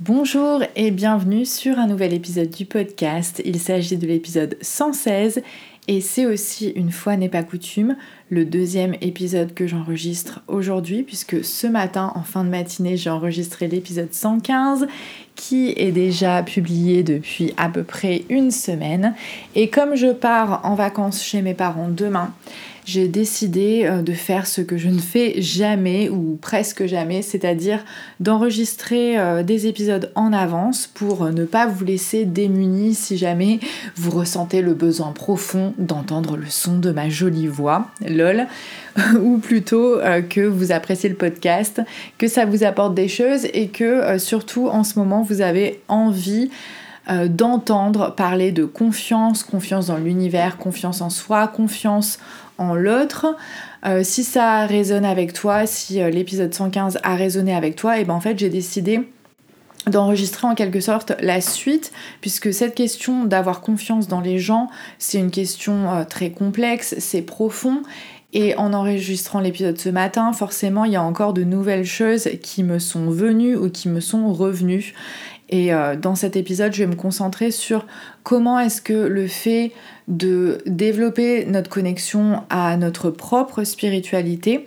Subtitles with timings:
[0.00, 3.42] Bonjour et bienvenue sur un nouvel épisode du podcast.
[3.44, 5.42] Il s'agit de l'épisode 116
[5.88, 7.96] et c'est aussi, une fois n'est pas coutume,
[8.30, 13.66] le deuxième épisode que j'enregistre aujourd'hui puisque ce matin, en fin de matinée, j'ai enregistré
[13.66, 14.86] l'épisode 115
[15.34, 19.16] qui est déjà publié depuis à peu près une semaine.
[19.56, 22.32] Et comme je pars en vacances chez mes parents demain,
[22.88, 27.84] j'ai décidé euh, de faire ce que je ne fais jamais ou presque jamais, c'est-à-dire
[28.18, 33.60] d'enregistrer euh, des épisodes en avance pour ne pas vous laisser démunis si jamais
[33.94, 38.46] vous ressentez le besoin profond d'entendre le son de ma jolie voix, lol,
[39.20, 41.82] ou plutôt euh, que vous appréciez le podcast,
[42.16, 46.50] que ça vous apporte des choses et que surtout en ce moment vous avez envie
[47.26, 52.18] d'entendre parler de confiance, confiance dans l'univers, confiance en soi, confiance
[52.58, 53.36] en l'autre.
[53.86, 58.04] Euh, si ça résonne avec toi, si euh, l'épisode 115 a résonné avec toi, et
[58.04, 59.00] ben en fait j'ai décidé
[59.86, 65.18] d'enregistrer en quelque sorte la suite, puisque cette question d'avoir confiance dans les gens, c'est
[65.18, 67.82] une question euh, très complexe, c'est profond.
[68.34, 72.62] Et en enregistrant l'épisode ce matin, forcément, il y a encore de nouvelles choses qui
[72.62, 74.92] me sont venues ou qui me sont revenues.
[75.50, 77.86] Et dans cet épisode, je vais me concentrer sur
[78.22, 79.72] comment est-ce que le fait
[80.08, 84.66] de développer notre connexion à notre propre spiritualité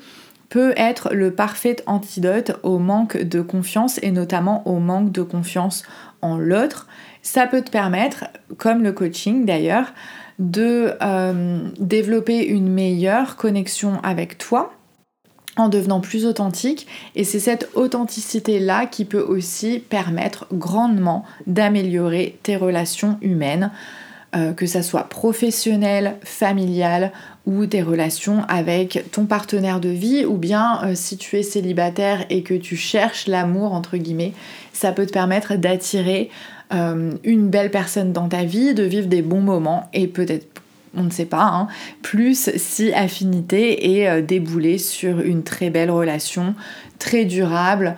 [0.51, 5.83] peut être le parfait antidote au manque de confiance et notamment au manque de confiance
[6.21, 6.87] en l'autre.
[7.21, 8.25] Ça peut te permettre,
[8.57, 9.93] comme le coaching d'ailleurs,
[10.39, 14.73] de euh, développer une meilleure connexion avec toi
[15.61, 16.87] en devenant plus authentique.
[17.15, 23.71] Et c'est cette authenticité là qui peut aussi permettre grandement d'améliorer tes relations humaines
[24.33, 27.11] euh, que ça soit professionnel, familial
[27.45, 32.25] ou des relations avec ton partenaire de vie ou bien euh, si tu es célibataire
[32.29, 34.31] et que tu cherches l'amour entre guillemets,
[34.71, 36.29] ça peut te permettre d'attirer
[36.73, 40.60] euh, une belle personne dans ta vie, de vivre des bons moments et peut-être
[40.95, 41.67] on ne sait pas, hein,
[42.01, 46.53] plus si affinité et débouler sur une très belle relation,
[46.99, 47.95] très durable,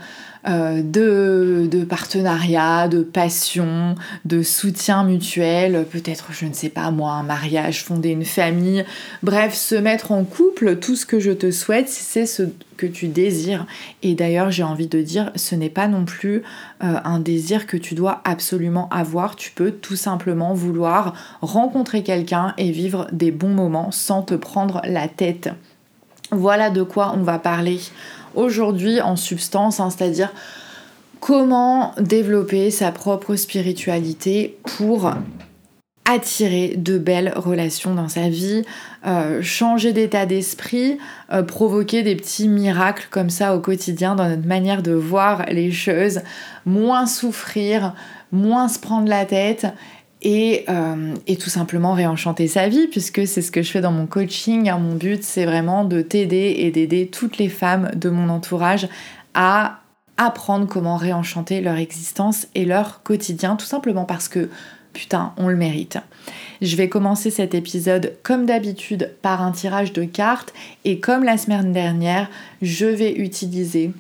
[0.48, 3.96] euh, de, partenariat, de passion,
[4.26, 8.84] de soutien mutuel, peut-être, je ne sais pas moi, un mariage, fonder une famille,
[9.22, 12.44] bref, se mettre en couple, tout ce que je te souhaite, c'est ce
[12.76, 13.66] que tu désires.
[14.02, 16.44] Et d'ailleurs, j'ai envie de dire, ce n'est pas non plus
[16.84, 19.36] euh, un désir que tu dois absolument avoir.
[19.36, 24.82] Tu peux tout simplement vouloir rencontrer quelqu'un et vivre des bons moments sans te prendre
[24.86, 25.50] la tête.
[26.32, 27.80] Voilà de quoi on va parler
[28.36, 30.32] aujourd'hui en substance, hein, c'est-à-dire
[31.20, 35.14] comment développer sa propre spiritualité pour
[36.06, 38.64] attirer de belles relations dans sa vie,
[39.08, 40.98] euh, changer d'état d'esprit,
[41.32, 45.72] euh, provoquer des petits miracles comme ça au quotidien dans notre manière de voir les
[45.72, 46.22] choses,
[46.66, 47.94] moins souffrir,
[48.34, 49.68] moins se prendre la tête
[50.24, 53.92] et, euh, et, tout simplement réenchanter sa vie, puisque c'est ce que je fais dans
[53.92, 54.70] mon coaching.
[54.70, 54.80] Hein.
[54.80, 58.88] Mon but, c'est vraiment de t'aider et d'aider toutes les femmes de mon entourage
[59.34, 59.80] à
[60.18, 64.50] apprendre comment réenchanter leur existence et leur quotidien, tout simplement parce que,
[64.94, 65.98] putain, on le mérite.
[66.62, 70.54] Je vais commencer cet épisode comme d'habitude par un tirage de cartes,
[70.86, 72.30] et comme la semaine dernière,
[72.62, 73.92] je vais utiliser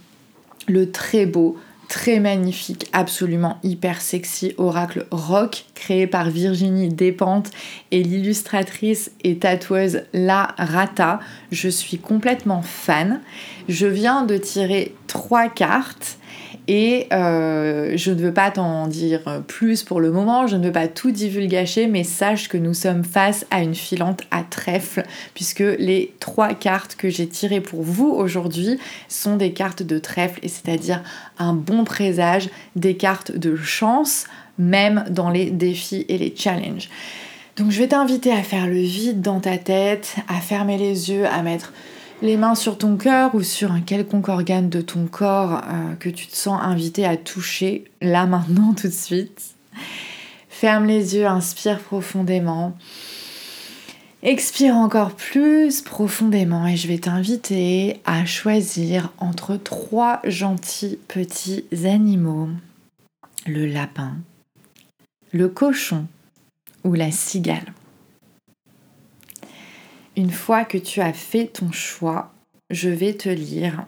[0.67, 1.57] le très beau
[1.93, 7.51] très magnifique, absolument hyper sexy oracle rock créé par Virginie Despentes
[7.91, 11.19] et l'illustratrice et tatoueuse La Rata.
[11.51, 13.21] Je suis complètement fan.
[13.69, 16.17] Je viens de tirer trois cartes
[16.67, 20.71] et euh, je ne veux pas t'en dire plus pour le moment, je ne veux
[20.71, 25.03] pas tout divulgacher, mais sache que nous sommes face à une filante à trèfle,
[25.33, 28.79] puisque les trois cartes que j'ai tirées pour vous aujourd'hui
[29.09, 31.03] sont des cartes de trèfle, et c'est-à-dire
[31.37, 34.25] un bon présage, des cartes de chance,
[34.57, 36.89] même dans les défis et les challenges.
[37.57, 41.27] Donc je vais t'inviter à faire le vide dans ta tête, à fermer les yeux,
[41.27, 41.73] à mettre
[42.23, 46.09] les mains sur ton cœur ou sur un quelconque organe de ton corps euh, que
[46.09, 49.53] tu te sens invité à toucher là maintenant tout de suite.
[50.47, 52.77] Ferme les yeux, inspire profondément.
[54.21, 62.47] Expire encore plus profondément et je vais t'inviter à choisir entre trois gentils petits animaux.
[63.45, 64.15] Le lapin,
[65.33, 66.05] le cochon
[66.85, 67.73] ou la cigale.
[70.15, 72.31] Une fois que tu as fait ton choix,
[72.69, 73.85] je vais te lire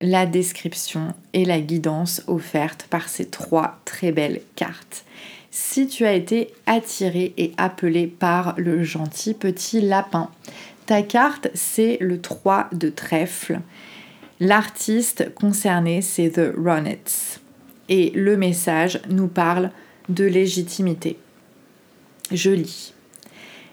[0.00, 5.04] la description et la guidance offerte par ces trois très belles cartes.
[5.52, 10.28] Si tu as été attiré et appelé par le gentil petit lapin,
[10.86, 13.60] ta carte c'est le 3 de trèfle.
[14.40, 17.40] L'artiste concerné c'est The Ronettes.
[17.88, 19.70] et le message nous parle
[20.08, 21.16] de légitimité.
[22.32, 22.93] Je lis.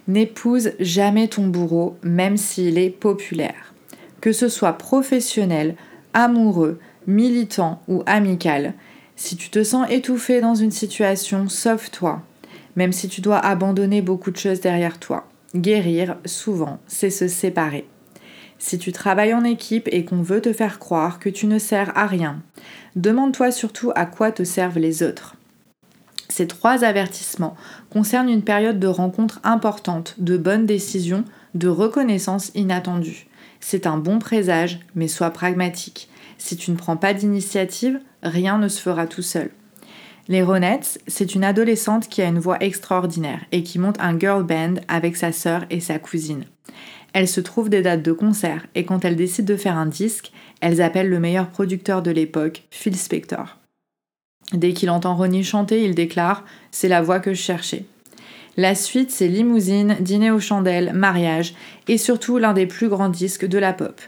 [0.07, 3.74] N'épouse jamais ton bourreau, même s'il est populaire.
[4.19, 5.75] Que ce soit professionnel,
[6.13, 8.74] amoureux, militant ou amical,
[9.15, 12.24] si tu te sens étouffé dans une situation, sauve-toi,
[12.75, 15.27] même si tu dois abandonner beaucoup de choses derrière toi.
[15.56, 17.86] Guérir, souvent, c'est se séparer.
[18.57, 21.95] Si tu travailles en équipe et qu'on veut te faire croire que tu ne sers
[21.97, 22.42] à rien,
[22.95, 25.36] demande-toi surtout à quoi te servent les autres.
[26.31, 27.57] Ces trois avertissements
[27.89, 31.25] concernent une période de rencontre importante, de bonnes décisions,
[31.56, 33.28] de reconnaissance inattendue.
[33.60, 36.07] C'est un bon présage, mais sois pragmatique.
[36.38, 39.50] Si tu ne prends pas d'initiative, rien ne se fera tout seul.
[40.30, 44.44] Les Ronettes, c'est une adolescente qui a une voix extraordinaire et qui monte un girl
[44.44, 46.45] band avec sa sœur et sa cousine.
[47.12, 50.31] Elles se trouvent des dates de concert et quand elles décident de faire un disque,
[50.62, 53.57] elles appellent le meilleur producteur de l'époque, Phil Spector.
[54.53, 57.86] Dès qu'il entend Ronnie chanter, il déclare C'est la voix que je cherchais.
[58.57, 61.53] La suite, c'est Limousine, Dîner aux chandelles, Mariage
[61.88, 64.01] et surtout l'un des plus grands disques de la pop.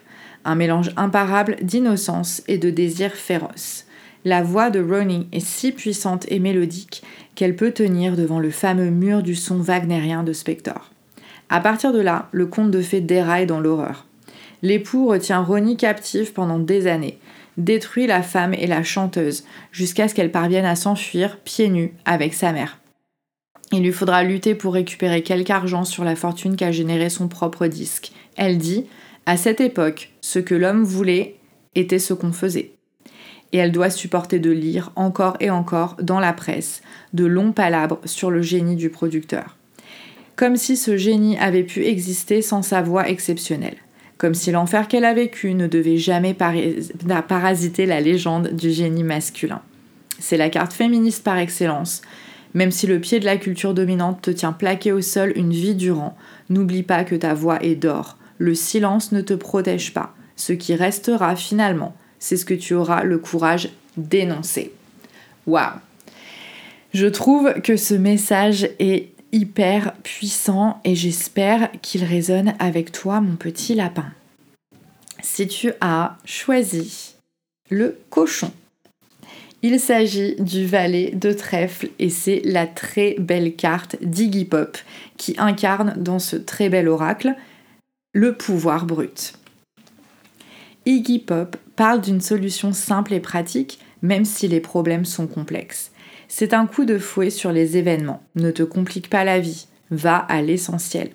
[0.44, 3.86] Un mélange imparable d'innocence et de désir féroce.
[4.25, 7.04] La voix de Ronnie est si puissante et mélodique
[7.36, 10.92] qu'elle peut tenir devant le fameux mur du son wagnérien de Spector.
[11.50, 14.06] À partir de là, le conte de fées déraille dans l'horreur.
[14.62, 17.19] L'époux retient Ronnie captive pendant des années,
[17.58, 22.34] détruit la femme et la chanteuse, jusqu'à ce qu'elle parvienne à s'enfuir pieds nus avec
[22.34, 22.80] sa mère.
[23.72, 27.68] Il lui faudra lutter pour récupérer quelque argent sur la fortune qu'a généré son propre
[27.68, 28.12] disque.
[28.36, 28.86] Elle dit
[29.26, 31.36] À cette époque, ce que l'homme voulait
[31.76, 32.72] était ce qu'on faisait.
[33.52, 36.82] Et elle doit supporter de lire encore et encore dans la presse
[37.14, 39.58] de longs palabres sur le génie du producteur.
[40.36, 43.78] Comme si ce génie avait pu exister sans sa voix exceptionnelle
[44.24, 49.62] comme si l'enfer qu'elle a vécu ne devait jamais parasiter la légende du génie masculin.
[50.18, 52.02] C'est la carte féministe par excellence.
[52.54, 55.75] Même si le pied de la culture dominante te tient plaqué au sol une vie
[55.75, 56.16] durant,
[56.50, 58.18] n'oublie pas que ta voix est d'or.
[58.38, 60.16] Le silence ne te protège pas.
[60.38, 64.72] Ce qui restera finalement, c'est ce que tu auras le courage d'énoncer.
[65.48, 65.80] Waouh!
[66.94, 73.36] Je trouve que ce message est hyper puissant et j'espère qu'il résonne avec toi, mon
[73.36, 74.14] petit lapin.
[75.22, 77.16] Si tu as choisi
[77.70, 78.52] le cochon,
[79.64, 84.78] il s'agit du valet de trèfle et c'est la très belle carte d'Iggy Pop
[85.18, 87.34] qui incarne dans ce très bel oracle
[88.14, 89.34] le pouvoir brut.
[90.86, 95.93] Iggy Pop parle d'une solution simple et pratique même si les problèmes sont complexes.
[96.36, 98.24] C'est un coup de fouet sur les événements.
[98.34, 99.68] Ne te complique pas la vie.
[99.92, 101.12] Va à l'essentiel.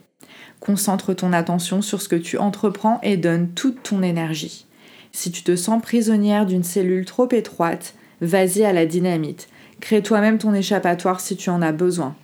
[0.61, 4.65] Concentre ton attention sur ce que tu entreprends et donne toute ton énergie.
[5.11, 9.49] Si tu te sens prisonnière d'une cellule trop étroite, vas-y à la dynamite.
[9.81, 12.15] Crée toi-même ton échappatoire si tu en as besoin.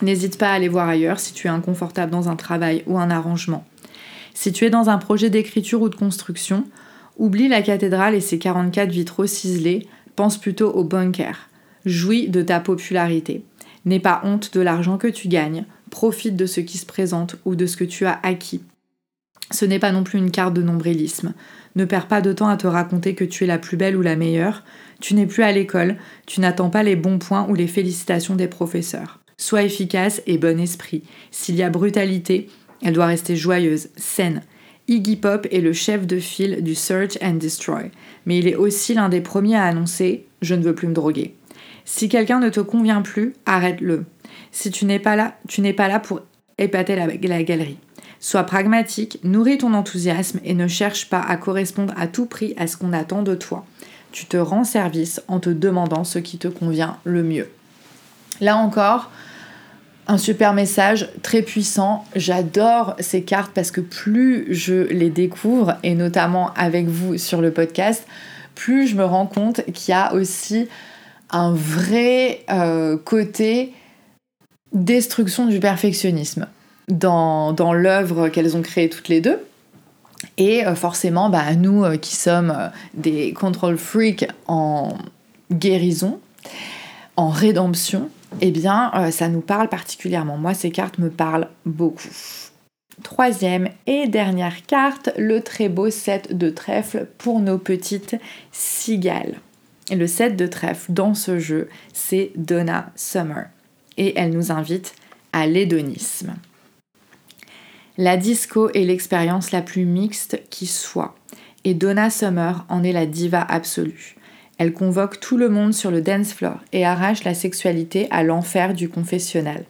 [0.00, 3.10] N'hésite pas à aller voir ailleurs si tu es inconfortable dans un travail ou un
[3.10, 3.66] arrangement.
[4.32, 6.64] Si tu es dans un projet d'écriture ou de construction,
[7.18, 9.86] oublie la cathédrale et ses 44 vitraux ciselés,
[10.16, 11.50] pense plutôt au bunker.
[11.84, 13.44] Jouis de ta popularité.
[13.84, 15.66] N'aie pas honte de l'argent que tu gagnes.
[15.90, 18.62] Profite de ce qui se présente ou de ce que tu as acquis.
[19.50, 21.34] Ce n'est pas non plus une carte de nombrilisme.
[21.76, 24.02] Ne perds pas de temps à te raconter que tu es la plus belle ou
[24.02, 24.64] la meilleure.
[25.00, 25.96] Tu n'es plus à l'école,
[26.26, 29.20] tu n'attends pas les bons points ou les félicitations des professeurs.
[29.36, 31.02] Sois efficace et bon esprit.
[31.30, 32.48] S'il y a brutalité,
[32.82, 34.42] elle doit rester joyeuse, saine.
[34.86, 37.90] Iggy Pop est le chef de file du Search and Destroy,
[38.26, 41.34] mais il est aussi l'un des premiers à annoncer Je ne veux plus me droguer.
[41.84, 44.04] Si quelqu'un ne te convient plus, arrête-le.
[44.52, 46.20] Si tu n'es pas là, tu n'es pas là pour
[46.58, 47.78] épater la, galerie.
[48.20, 52.66] Sois pragmatique, nourris ton enthousiasme et ne cherche pas à correspondre à tout prix à
[52.66, 53.66] ce qu'on attend de toi.
[54.12, 57.50] Tu te rends service en te demandant ce qui te convient le mieux.
[58.40, 59.10] Là encore,
[60.06, 62.04] un super message très puissant.
[62.14, 67.50] J'adore ces cartes parce que plus je les découvre, et notamment avec vous sur le
[67.50, 68.06] podcast,
[68.54, 70.68] plus je me rends compte qu'il y a aussi
[71.34, 73.72] un vrai euh, côté
[74.72, 76.46] destruction du perfectionnisme
[76.88, 79.38] dans, dans l'œuvre qu'elles ont créée toutes les deux.
[80.38, 84.96] Et euh, forcément, bah, nous euh, qui sommes des control freaks en
[85.52, 86.20] guérison,
[87.16, 88.08] en rédemption,
[88.40, 90.36] eh bien, ça nous parle particulièrement.
[90.36, 92.08] Moi, ces cartes me parlent beaucoup.
[93.04, 98.16] Troisième et dernière carte, le très beau set de trèfle pour nos petites
[98.50, 99.36] cigales.
[99.90, 103.46] Le set de trèfle dans ce jeu, c'est Donna Summer.
[103.96, 104.94] Et elle nous invite
[105.32, 106.34] à l'hédonisme.
[107.98, 111.14] La disco est l'expérience la plus mixte qui soit.
[111.64, 114.16] Et Donna Summer en est la diva absolue.
[114.58, 118.72] Elle convoque tout le monde sur le dance floor et arrache la sexualité à l'enfer
[118.72, 119.64] du confessionnal.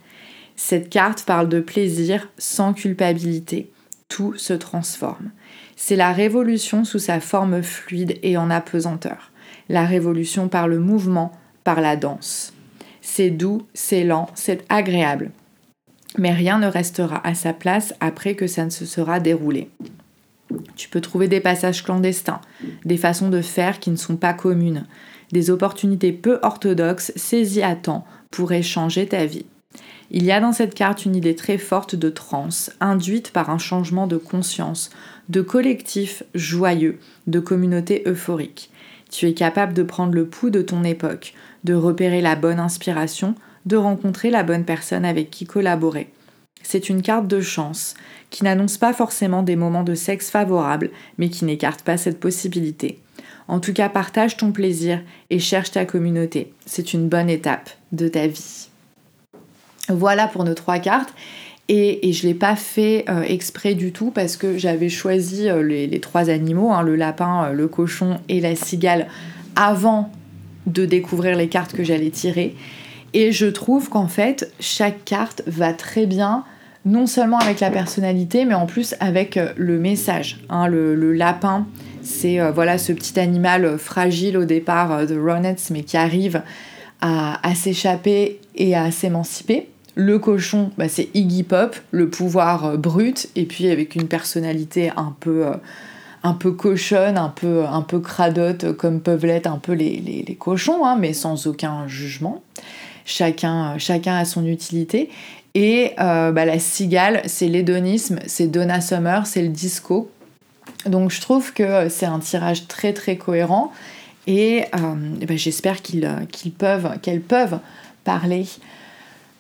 [0.57, 3.71] Cette carte parle de plaisir sans culpabilité.
[4.09, 5.31] Tout se transforme.
[5.77, 9.33] C'est la révolution sous sa forme fluide et en apesanteur.
[9.69, 11.33] La révolution par le mouvement,
[11.65, 12.53] par la danse.
[13.01, 15.31] C'est doux, c'est lent, c'est agréable.
[16.19, 19.71] Mais rien ne restera à sa place après que ça ne se sera déroulé.
[20.77, 22.41] Tu peux trouver des passages clandestins,
[22.85, 24.87] des façons de faire qui ne sont pas communes,
[25.33, 29.47] des opportunités peu orthodoxes saisies à temps pour échanger ta vie.
[30.11, 33.59] Il y a dans cette carte une idée très forte de transe, induite par un
[33.59, 34.91] changement de conscience,
[35.29, 38.71] de collectif joyeux, de communauté euphorique.
[39.15, 43.37] Tu es capable de prendre le pouls de ton époque, de repérer la bonne inspiration,
[43.65, 46.11] de rencontrer la bonne personne avec qui collaborer.
[46.65, 47.95] C'est une carte de chance
[48.31, 52.99] qui n'annonce pas forcément des moments de sexe favorables, mais qui n'écarte pas cette possibilité.
[53.47, 56.53] En tout cas, partage ton plaisir et cherche ta communauté.
[56.67, 58.69] C'est une bonne étape de ta vie.
[59.89, 61.15] Voilà pour nos trois cartes.
[61.69, 65.63] Et, je ne l'ai pas fait euh, exprès du tout parce que j'avais choisi euh,
[65.63, 69.09] les, trois animaux, hein, le lapin, euh, le cochon et la cigale,
[69.57, 70.13] avant
[70.67, 72.55] de découvrir les cartes que j'allais tirer.
[73.15, 76.45] Et je trouve qu'en fait, chaque carte va très bien
[76.85, 80.41] non seulement avec la personnalité, mais en plus avec le message.
[80.51, 81.67] Hein, le, lapin,
[82.03, 86.43] c'est voilà ce petit animal fragile au départ de Ronets, mais qui arrive
[87.01, 89.69] à, s'échapper et à s'émanciper.
[89.95, 95.15] Le cochon, bah, c'est Iggy Pop, le pouvoir brut, et puis avec une personnalité un
[95.21, 95.47] peu,
[96.25, 100.97] un peu cochonne, un peu, un cradote, comme peuvent l'être un peu les, cochons, hein,
[100.99, 102.43] mais sans aucun jugement.
[103.05, 105.11] Chacun, chacun a son utilité.
[105.55, 110.11] Et euh, bah, la cigale, c'est l'hédonisme, c'est Donna Summer, c'est le disco.
[110.87, 113.73] Donc je trouve que c'est un tirage très très cohérent
[114.27, 117.59] et, euh, bah, j'espère qu'ils peuvent, qu'elles peuvent
[118.05, 118.47] parler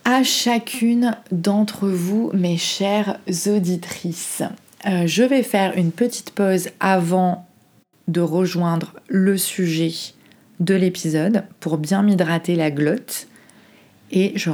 [0.04, 4.42] à chacune d'entre vous, mes chères auditrices.
[4.86, 7.46] Euh, je vais faire une petite pause avant
[8.08, 9.92] de rejoindre le sujet
[10.60, 13.28] de l'épisode pour bien m'hydrater la glotte
[14.10, 14.50] et je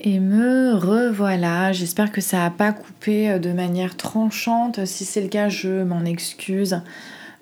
[0.00, 4.84] et me revoilà, j'espère que ça n'a pas coupé de manière tranchante.
[4.84, 6.80] Si c'est le cas, je m'en excuse.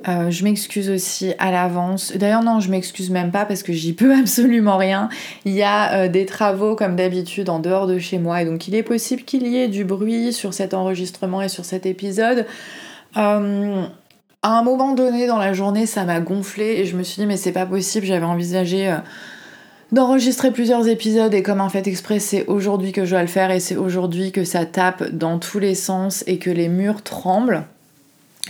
[0.09, 2.13] Euh, je m'excuse aussi à l'avance.
[2.15, 5.09] D'ailleurs non, je m'excuse même pas parce que j'y peux absolument rien.
[5.45, 8.69] Il y a euh, des travaux comme d'habitude en dehors de chez moi et donc
[8.69, 12.47] il est possible qu'il y ait du bruit sur cet enregistrement et sur cet épisode.
[13.15, 13.39] à
[14.43, 17.37] un moment donné dans la journée, ça m'a gonflé et je me suis dit mais
[17.37, 18.95] c'est pas possible, j'avais envisagé
[19.93, 23.51] d'enregistrer plusieurs épisodes et comme en fait exprès c'est aujourd'hui que je dois le faire
[23.51, 27.65] et c'est aujourd'hui que ça tape dans tous les sens et que les murs tremblent.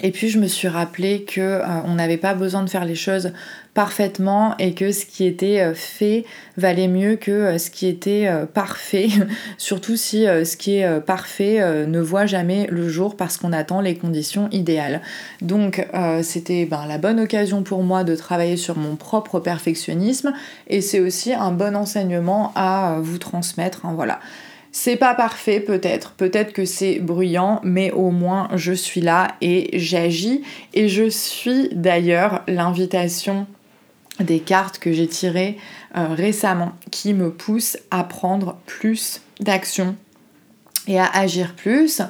[0.03, 2.95] Et puis je me suis rappelé que euh, on n'avait pas besoin de faire les
[2.95, 3.33] choses
[3.73, 6.27] parfaitement et que ce qui était euh, fait
[6.59, 9.09] valait mieux que euh, ce qui était parfait,
[9.59, 13.97] surtout si ce qui est parfait ne voit jamais le jour parce qu'on attend les
[13.97, 15.01] conditions idéales.
[15.41, 15.87] Donc
[16.23, 20.33] c'était ben, la bonne occasion pour moi de travailler sur mon propre perfectionnisme
[20.69, 23.87] et c'est aussi un bon enseignement à vous transmettre.
[23.87, 24.21] Hein, voilà.
[24.79, 29.71] C'est pas parfait peut-être, peut-être que c'est bruyant, mais au moins je suis là et
[29.79, 30.43] j'agis.
[30.75, 33.47] Et je suis d'ailleurs l'invitation
[34.21, 35.57] des cartes que j'ai tirées
[35.97, 39.97] euh, récemment qui me poussent à prendre plus d'action
[40.87, 42.03] et à agir plus.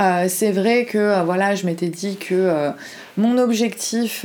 [0.00, 2.70] Euh, c'est vrai que euh, voilà, je m'étais dit que
[3.16, 4.24] mon objectif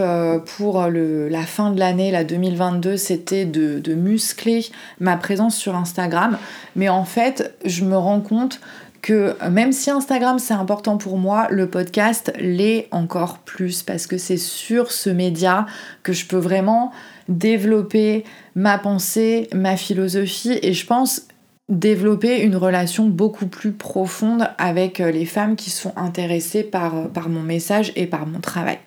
[0.56, 4.66] pour la fin de l'année, la 2022, c'était de, de, muscler
[5.00, 6.38] ma présence sur Instagram.
[6.76, 8.62] Mais en fait, je me rends compte
[9.06, 14.18] que même si Instagram c'est important pour moi, le podcast l'est encore plus parce que
[14.18, 15.68] c'est sur ce média
[16.02, 16.92] que je peux vraiment
[17.30, 18.24] développer
[18.56, 21.28] ma pensée, ma philosophie et je pense
[21.70, 27.06] développer une relation beaucoup plus profonde avec euh, les femmes qui sont intéressées par, euh,
[27.06, 28.78] par mon message et par mon travail.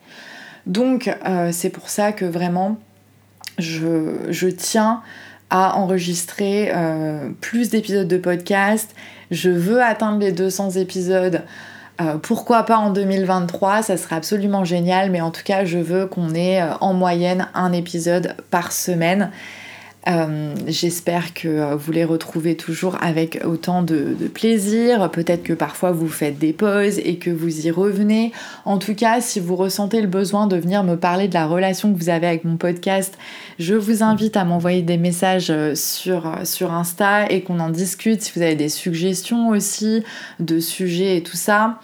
[0.66, 2.78] Donc euh, c'est pour ça que vraiment
[3.58, 5.02] je, tiens
[5.50, 6.70] à enregistrer
[7.40, 8.94] plus d'épisodes de podcast.
[9.30, 11.42] Je veux atteindre les 200 épisodes
[12.22, 16.32] pourquoi pas en 2023, ça serait absolument génial, mais en tout cas, je veux qu'on
[16.34, 19.32] ait en moyenne un épisode par semaine.
[20.06, 25.10] Euh, j'espère que vous les retrouvez toujours avec autant de, plaisir.
[25.10, 28.32] Peut-être que parfois vous faites des pauses et que vous y revenez.
[28.64, 31.92] En tout cas, si vous ressentez le besoin de venir me parler de la relation
[31.92, 33.18] que vous avez avec mon podcast,
[33.58, 38.22] je vous invite à m'envoyer des messages sur, sur Insta et qu'on en discute.
[38.22, 40.04] Si vous avez des suggestions aussi
[40.38, 41.80] de sujets et tout ça.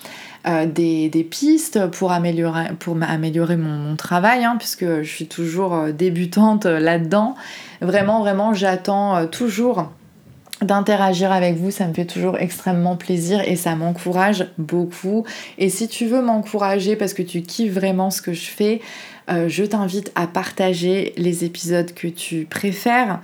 [0.67, 7.35] Des, pistes pour améliorer, mon, travail, hein, puisque je suis toujours débutante là-dedans.
[7.81, 9.89] Vraiment, vraiment, j'attends toujours
[10.65, 15.25] d'interagir avec vous, ça me fait toujours extrêmement plaisir et ça m'encourage beaucoup.
[15.59, 18.81] Et si tu veux m'encourager parce que tu kiffes vraiment ce que je fais,
[19.31, 23.21] euh, je t'invite à partager les épisodes que tu préfères.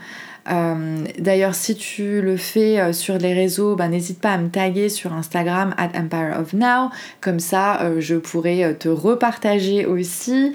[0.51, 4.49] Euh, d'ailleurs, si tu le fais euh, sur les réseaux, bah, n'hésite pas à me
[4.49, 6.91] taguer sur Instagram at Empire of Now.
[7.21, 10.53] Comme ça, euh, je pourrais te repartager aussi,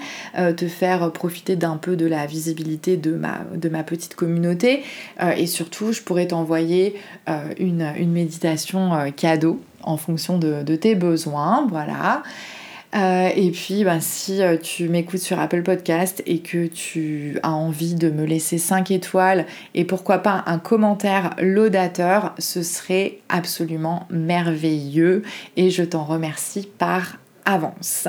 [0.56, 4.82] te faire profiter d'un peu de la visibilité de ma, petite communauté.
[5.36, 6.96] et surtout, je pourrais t'envoyer
[7.58, 11.66] une, méditation cadeau en fonction de tes besoins.
[11.70, 12.22] Voilà.
[12.96, 17.52] Euh, et puis, ben, si euh, tu m'écoutes sur Apple Podcast et que tu as
[17.52, 24.06] envie de me laisser 5 étoiles et pourquoi pas un commentaire laudateur, ce serait absolument
[24.10, 25.22] merveilleux
[25.56, 28.08] et je t'en remercie par avance.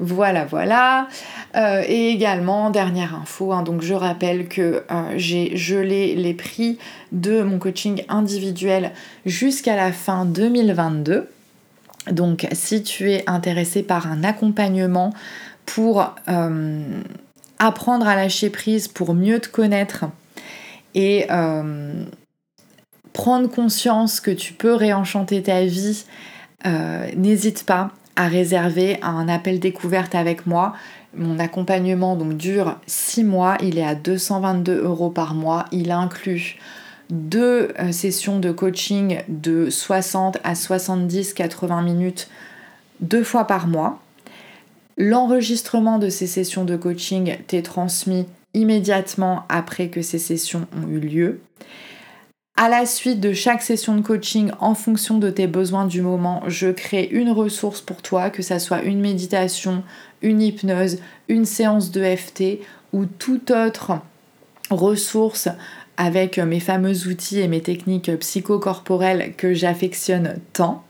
[0.00, 1.08] Voilà, voilà.
[1.54, 4.82] Euh, et également, dernière info, hein, donc je rappelle que
[5.16, 6.78] j'ai gelé les prix
[7.12, 8.90] de mon coaching individuel
[9.24, 11.28] jusqu'à la fin 2022.
[12.10, 15.12] Donc si tu es intéressé par un accompagnement
[15.64, 17.00] pour euh,
[17.58, 20.04] apprendre à lâcher prise, pour mieux te connaître
[20.94, 22.04] et euh,
[23.12, 26.04] prendre conscience que tu peux réenchanter ta vie,
[26.66, 30.74] euh, n'hésite pas à réserver un appel découverte avec moi.
[31.14, 36.58] Mon accompagnement donc dure 6 mois, il est à 222 euros par mois, il inclut
[37.10, 42.28] deux euh, sessions de coaching de 60 à 70, 80 minutes
[43.00, 44.00] deux fois par mois.
[44.96, 50.98] L'enregistrement de ces sessions de coaching t'est transmis immédiatement après que ces sessions ont eu
[50.98, 51.40] lieu.
[52.58, 56.42] À la suite de chaque session de coaching, en fonction de tes besoins du moment,
[56.46, 59.84] je crée une ressource pour toi, que ça soit une méditation,
[60.22, 60.98] une hypnose,
[61.28, 62.60] une séance de FT
[62.94, 63.92] ou toute autre
[64.70, 65.48] ressource
[65.96, 70.84] avec mes fameux outils et mes techniques psychocorporelles que j'affectionne tant,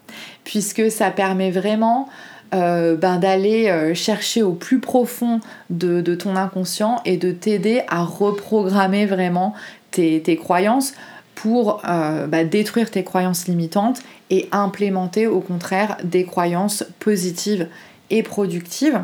[0.45, 2.09] puisque ça permet vraiment
[2.55, 8.05] euh, ben, d'aller euh, chercher au plus profond de, ton inconscient et de t'aider à
[8.05, 9.53] reprogrammer vraiment
[9.91, 10.95] tes, croyances
[11.35, 17.67] pour euh, ben, détruire tes croyances limitantes et implémenter au contraire des croyances positives
[18.11, 19.01] et productives.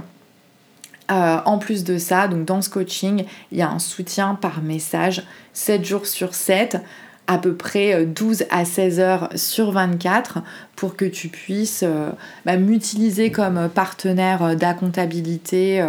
[1.11, 4.63] Euh, en plus de ça, donc dans ce coaching, il y a un soutien par
[4.63, 6.79] message 7 jours sur 7
[7.27, 10.39] à peu près 12 euh, à 16 heures sur 24
[10.77, 12.11] pour que tu puisses euh,
[12.47, 15.85] bah, m'utiliser comme partenaire d'accomptabilité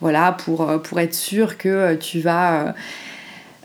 [0.00, 2.74] voilà pour, pour être sûr que tu vas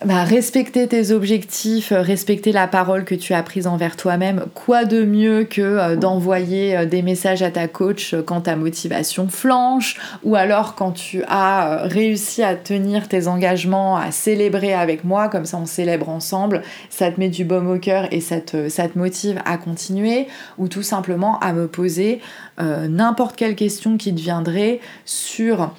[0.06, 4.84] bah, respecter tes objectifs, euh, respecter la parole que tu as prise envers toi-même, quoi
[4.84, 9.98] de mieux que euh, d'envoyer euh, des messages à ta coach quand ta motivation flanche,
[10.24, 15.46] ou alors quand tu as réussi à tenir tes engagements, à célébrer avec moi, comme
[15.46, 18.88] ça on célèbre ensemble, ça te met du baume au cœur et ça te, ça
[18.88, 22.20] te motive à continuer, ou tout simplement à me poser
[22.60, 25.72] n'importe quelle question qui te viendrait sur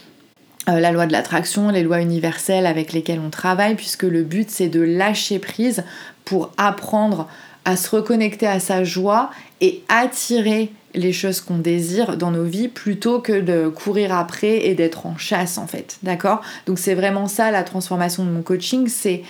[0.69, 4.51] euh, la loi de l'attraction, les lois universelles avec lesquelles on travaille, puisque le but
[4.51, 5.85] c'est de lâcher prise
[6.25, 7.29] pour apprendre
[7.65, 12.69] à se reconnecter à sa joie et attirer les choses qu'on désire dans nos vies
[12.69, 15.99] plutôt que de courir après et d'être en chasse en fait.
[16.03, 16.41] D'accord?
[16.67, 19.23] Donc c'est vraiment ça la transformation de mon coaching, c'est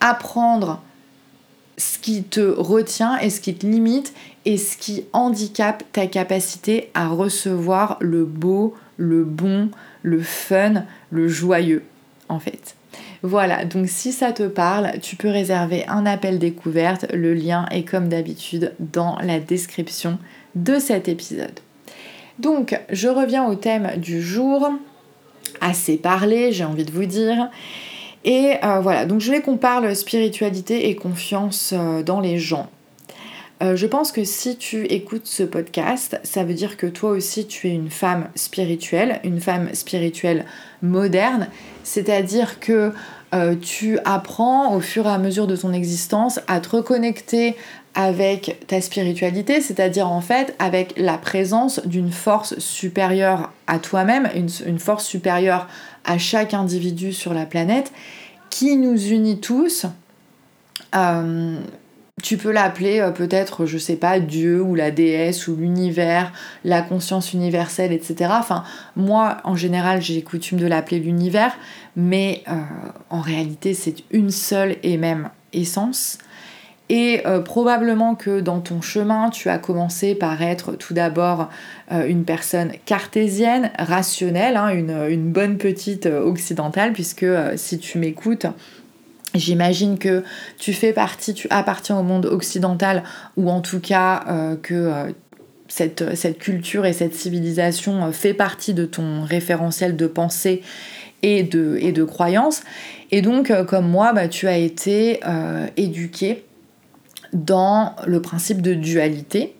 [0.00, 0.82] apprendre
[1.78, 4.12] ce qui te retient et ce qui te limite
[4.44, 9.70] et ce qui handicape ta capacité à recevoir le beau, le bon,
[10.02, 11.82] le fun, le joyeux
[12.28, 12.76] en fait.
[13.22, 17.06] Voilà, donc si ça te parle, tu peux réserver un appel découverte.
[17.12, 20.18] Le lien est comme d'habitude dans la description
[20.56, 21.60] de cet épisode.
[22.38, 24.70] Donc, je reviens au thème du jour.
[25.60, 27.48] Assez parlé, j'ai envie de vous dire.
[28.24, 32.70] Et euh, voilà, donc je voulais qu'on parle spiritualité et confiance euh, dans les gens.
[33.62, 37.46] Euh, je pense que si tu écoutes ce podcast, ça veut dire que toi aussi
[37.46, 40.46] tu es une femme spirituelle, une femme spirituelle
[40.82, 41.46] moderne,
[41.84, 42.92] c'est-à-dire que
[43.34, 47.54] euh, tu apprends au fur et à mesure de ton existence à te reconnecter
[47.94, 54.78] avec ta spiritualité, c'est-à-dire en fait avec la présence d'une force supérieure à toi-même, une,
[54.78, 55.68] force supérieure
[56.04, 57.92] à chaque individu sur la planète,
[58.50, 59.86] qui nous unit tous.
[60.94, 61.58] Euh,
[62.22, 66.32] tu peux l'appeler euh, peut-être, je sais pas, Dieu ou la déesse ou l'univers,
[66.64, 68.30] la conscience universelle, etc.
[68.38, 68.64] Enfin,
[68.96, 71.52] moi, en général, j'ai coutume de l'appeler l'univers,
[71.96, 72.52] mais euh,
[73.10, 76.18] en réalité, c'est une seule et même essence.
[76.88, 81.48] Et euh, probablement que dans ton chemin, tu as commencé par être tout d'abord
[81.90, 88.46] une personne cartésienne, rationnelle, hein, une, bonne petite occidentale, puisque si tu m'écoutes,
[89.34, 90.24] J'imagine que
[90.58, 93.02] tu fais partie, tu appartiens au monde occidental,
[93.36, 94.24] ou en tout cas
[94.62, 95.14] que
[95.68, 100.62] cette, cette, culture et cette civilisation fait partie de ton référentiel de pensée
[101.22, 102.62] et de, et de croyances.
[103.10, 106.44] Et donc, euh, comme moi, bah, tu as été euh, éduqué
[107.32, 109.54] dans le principe de dualité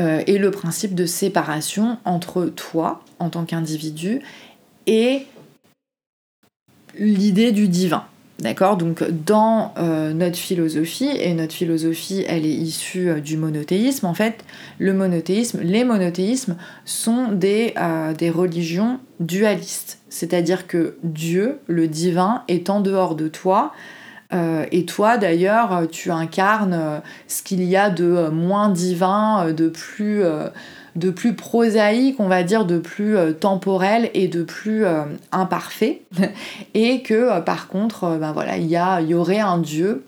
[0.00, 4.20] euh, et le principe de séparation entre toi en tant qu'individu
[4.86, 5.26] et
[6.98, 8.04] l'idée du divin.
[8.44, 14.04] D'accord Donc dans euh, notre philosophie, et notre philosophie elle est issue euh, du monothéisme,
[14.04, 14.44] en fait,
[14.78, 20.00] le monothéisme, les monothéismes sont euh, des religions dualistes.
[20.10, 23.72] C'est-à-dire que Dieu, le divin, est en dehors de toi,
[24.72, 30.24] et toi d'ailleurs, tu incarnes ce qu'il y a de moins divin, de plus
[30.96, 35.02] de plus prosaïque, on va dire, de plus euh, temporel et de plus euh,
[35.32, 36.02] imparfait.
[36.74, 40.04] et que euh, par contre, ben voilà, il y, aurait un Dieu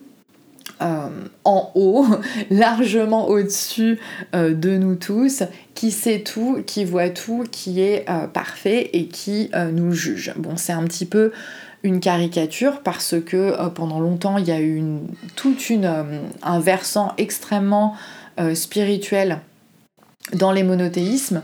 [0.79, 2.07] en haut,
[2.51, 3.99] largement au-dessus
[4.35, 5.43] de nous tous,
[5.75, 10.35] qui sait tout, qui voit tout, qui est parfait et qui nous juge.
[10.37, 11.33] Bon, c'est un petit peu
[11.83, 15.91] une caricature parce que pendant longtemps il y a eu une, toute une,
[16.43, 17.95] un versant extrêmement
[18.53, 19.41] spirituel
[20.33, 21.43] dans les monothéismes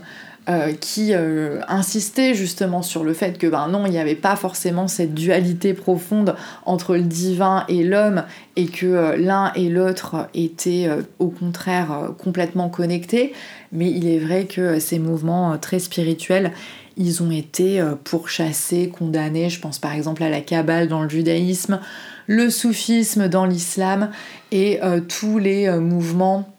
[0.49, 4.35] euh, qui euh, insistait justement sur le fait que ben non, il n'y avait pas
[4.35, 8.25] forcément cette dualité profonde entre le divin et l'homme
[8.57, 13.31] et que euh, l'un et l'autre étaient au contraire complètement connectés.
[13.71, 16.51] Mais il est vrai que ces mouvements très spirituels,
[16.97, 19.49] ils ont été pourchassés, condamnés.
[19.49, 21.79] Je pense par exemple à la Kabbale dans le judaïsme,
[22.27, 24.11] le soufisme dans l'islam
[24.51, 26.52] et tous les mouvements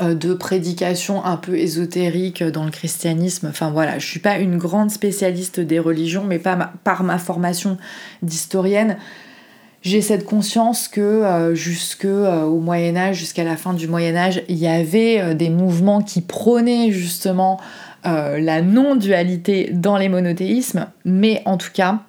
[0.00, 3.48] de prédication un peu ésotérique dans le christianisme.
[3.48, 7.78] Enfin voilà, je suis pas une grande spécialiste des religions, mais pas par ma formation
[8.22, 8.96] d'historienne,
[9.82, 11.54] j'ai cette conscience que euh,
[12.04, 16.20] euh, Moyen Âge, jusqu'à la fin du Moyen Âge, il y avait des mouvements qui
[16.20, 17.60] prônaient justement
[18.04, 22.02] la non-dualité dans les monothéismes, mais en tout cas,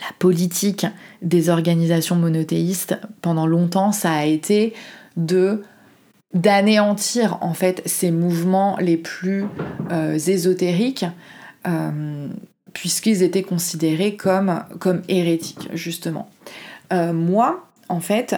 [0.00, 0.86] la politique
[1.22, 4.74] des organisations monothéistes pendant longtemps, ça a été
[5.16, 5.62] de
[6.34, 9.46] d'anéantir en fait ces mouvements les plus
[9.90, 11.06] euh, ésotériques
[11.66, 12.28] euh,
[12.74, 14.62] puisqu'ils étaient considérés comme,
[15.08, 16.28] hérétiques justement.
[16.92, 18.36] Euh, moi en fait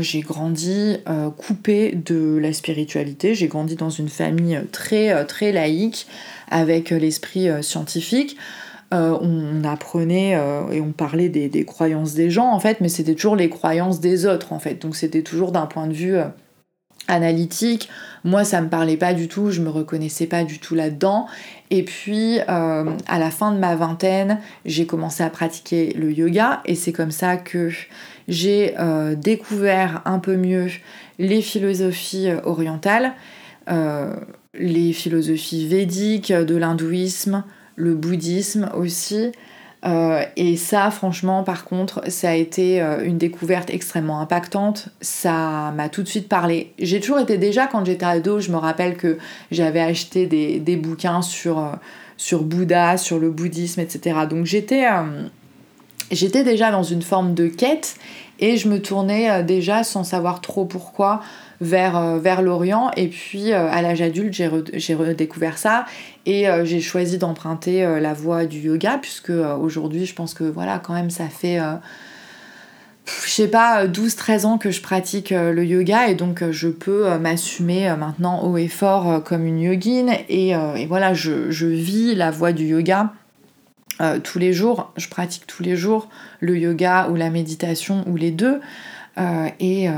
[0.00, 0.96] j'ai grandi
[1.36, 6.08] coupée de la spiritualité, j'ai grandi dans une famille très très laïque
[6.50, 8.36] avec l'esprit scientifique.
[8.90, 10.32] on, apprenait
[10.72, 14.00] et on parlait des, des, croyances des gens en fait, mais c'était toujours les croyances
[14.00, 14.82] des autres en fait.
[14.82, 16.18] Donc c'était toujours d'un point de vue
[17.08, 17.88] analytique.
[18.24, 21.26] Moi, ça me parlait pas du tout, je me reconnaissais pas du tout là-dedans.
[21.70, 26.62] Et puis, euh, à la fin de ma vingtaine, j'ai commencé à pratiquer le yoga
[26.64, 27.70] et c'est comme ça que
[28.28, 30.68] j'ai euh, découvert un peu mieux
[31.18, 33.12] les philosophies euh, orientales,
[34.54, 37.44] les philosophies védiques, de l'hindouisme,
[37.76, 39.32] le bouddhisme aussi.
[39.84, 44.88] Euh, et ça, franchement, par contre, ça a été euh, une découverte extrêmement impactante.
[45.00, 46.72] Ça m'a tout de suite parlé.
[46.78, 49.18] J'ai toujours été déjà, quand j'étais ado, je me rappelle que
[49.50, 51.72] j'avais acheté des, des bouquins sur, euh,
[52.16, 54.20] sur Bouddha, sur le bouddhisme, etc.
[54.28, 54.86] Donc j'étais,
[56.10, 57.96] j'étais déjà dans une forme de quête
[58.40, 61.20] et je me tournais déjà sans savoir trop pourquoi
[61.60, 62.90] vers, euh, vers l'Orient.
[62.96, 65.86] Et puis euh, à l'âge adulte, j'ai, redécouvert ça
[66.26, 70.78] et euh, j'ai choisi d'emprunter la voie du yoga, puisque aujourd'hui, je pense que voilà,
[70.78, 71.58] quand même, ça fait
[73.06, 77.94] je sais pas, 12-13 ans que je pratique le yoga et donc je peux m'assumer
[77.98, 80.54] maintenant haut et fort comme une yogine et,
[80.88, 83.12] voilà, je, vis la voie du yoga
[84.22, 86.08] tous les jours, je pratique tous les jours
[86.40, 88.60] le yoga ou la méditation ou les deux.
[89.16, 89.92] Euh, et euh,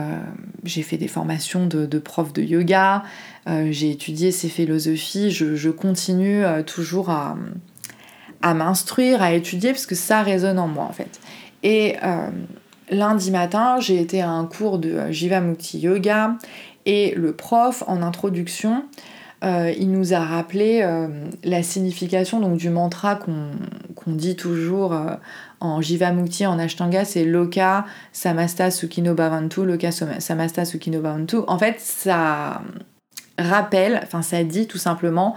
[0.65, 3.03] j'ai fait des formations de, prof de yoga,
[3.49, 7.37] euh, j'ai étudié ces philosophies, je, continue toujours à,
[8.55, 11.21] m'instruire, à étudier, parce que ça résonne en moi en fait.
[11.63, 11.97] Et
[12.91, 16.37] lundi matin, j'ai été à un cours de Jivamukti Yoga,
[16.85, 18.85] et le prof, en introduction,
[19.47, 20.85] il nous a rappelé
[21.45, 23.53] la signification du mantra qu'on
[24.07, 24.95] dit toujours
[25.61, 31.37] en Jivamukti, en Ashtanga, c'est Loka Samasta Sukhino Bhavantu, Loka Samasta Sukhino Bhavantu.
[31.47, 32.63] En fait, ça
[33.39, 35.37] rappelle, enfin ça dit tout simplement,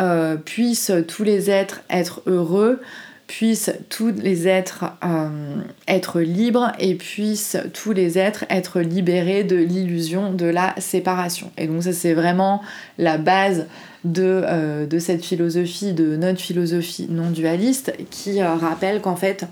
[0.00, 2.80] euh, puissent tous les êtres être heureux,
[3.26, 5.56] puissent tous les êtres euh,
[5.88, 11.50] être libres et puissent tous les êtres être libérés de l'illusion de la séparation.
[11.58, 12.62] Et donc ça c'est vraiment
[12.98, 13.66] la base
[14.04, 19.46] de, euh, de, cette philosophie, de notre philosophie non dualiste, qui euh, rappelle qu'en fait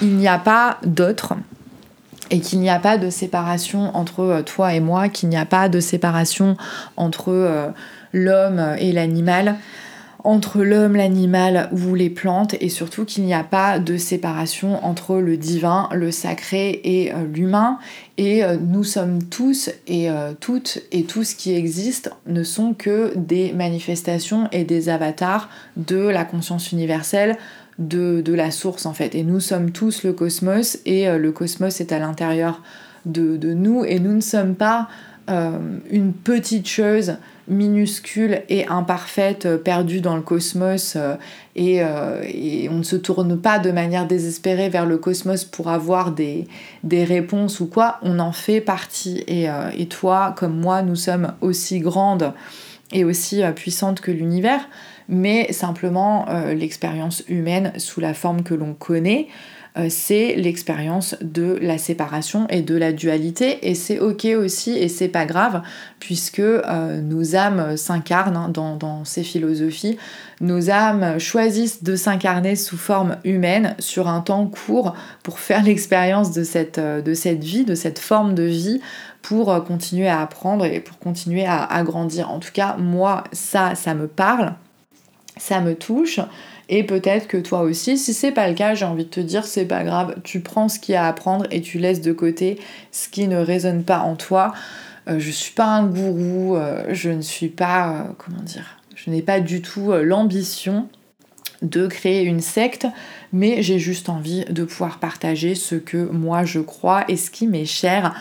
[0.00, 1.34] il n'y a pas d'autre
[2.30, 5.68] et qu'il n'y a pas de séparation entre toi et moi, qu'il n'y a pas
[5.68, 6.56] de séparation
[6.96, 7.72] entre
[8.12, 9.56] l'homme et l'animal
[10.24, 15.16] entre l'homme, l'animal ou les plantes et surtout qu'il n'y a pas de séparation entre
[15.16, 17.78] le divin, le sacré et euh, l'humain.
[18.16, 22.74] Et euh, nous sommes tous et euh, toutes et tout ce qui existe ne sont
[22.74, 27.36] que des manifestations et des avatars de la conscience universelle
[27.78, 29.14] de, la source en fait.
[29.14, 32.60] Et nous sommes tous le cosmos et le cosmos est à l'intérieur
[33.06, 33.84] de, de, nous.
[33.84, 34.88] Et nous ne sommes pas
[35.28, 37.16] une petite chose
[37.48, 41.14] minuscule et imparfaite, euh, perdue dans le cosmos, euh,
[41.58, 46.12] euh, et, on ne se tourne pas de manière désespérée vers le cosmos pour avoir
[46.12, 46.46] des,
[46.92, 49.24] réponses ou quoi, on en fait partie.
[49.26, 49.48] Et,
[49.86, 52.32] toi, comme moi, nous sommes aussi grandes
[52.92, 54.60] et aussi puissantes que l'univers,
[55.08, 59.57] mais simplement l'expérience humaine sous la forme que l'on connaît euh,
[59.88, 63.68] c'est l'expérience de la séparation et de la dualité.
[63.68, 65.62] Et c'est ok aussi, et c'est pas grave,
[66.00, 69.96] puisque euh, nos âmes s'incarnent hein, dans, ces philosophies.
[70.40, 76.32] Nos âmes choisissent de s'incarner sous forme humaine sur un temps court pour faire l'expérience
[76.32, 78.80] de cette, euh, de cette vie, de cette forme de vie
[79.22, 82.30] pour continuer à apprendre et pour continuer à, à grandir.
[82.30, 84.54] En tout cas, moi, ça, ça me parle,
[85.36, 86.20] ça me touche.
[86.68, 89.46] Et peut-être que toi aussi, si c'est pas le cas, j'ai envie de te dire,
[89.46, 92.12] c'est pas grave, tu prends ce qu'il y a à apprendre et tu laisses de
[92.12, 92.60] côté
[92.92, 94.52] ce qui ne résonne pas en toi.
[95.08, 99.10] Euh, je suis pas un gourou, euh, je ne suis pas, euh, comment dire, je
[99.10, 100.88] n'ai pas du tout l'ambition
[101.62, 102.86] de créer une secte,
[103.32, 107.46] mais j'ai juste envie de pouvoir partager ce que moi je crois et ce qui
[107.46, 108.14] m'est cher.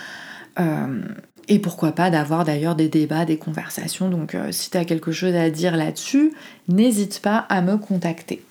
[1.49, 4.09] Et pourquoi pas d'avoir d'ailleurs des débats, des conversations.
[4.09, 6.33] Donc euh, si tu as quelque chose à dire là-dessus,
[6.67, 8.43] n'hésite pas à me contacter.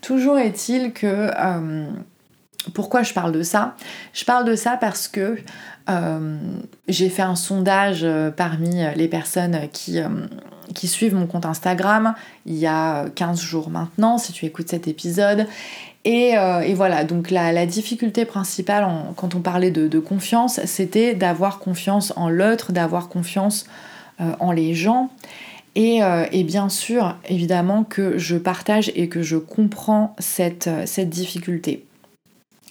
[0.00, 1.30] Toujours est-il que...
[1.36, 1.86] Euh,
[2.74, 3.74] pourquoi je parle de ça?
[4.12, 5.38] Je parle de ça parce que
[5.88, 6.38] euh,
[6.88, 9.98] j'ai fait un sondage parmi les personnes qui,
[10.74, 14.88] qui suivent mon compte Instagram il y a 15 jours maintenant, si tu écoutes cet
[14.88, 15.46] épisode.
[16.06, 22.12] Euh, et, voilà, donc la, difficulté principale quand on parlait de, confiance, c'était d'avoir confiance
[22.16, 23.66] en l'autre, d'avoir confiance
[24.20, 25.10] euh, en les gens.
[25.76, 31.84] Euh, et, bien sûr, évidemment que je partage et que je comprends cette, cette difficulté.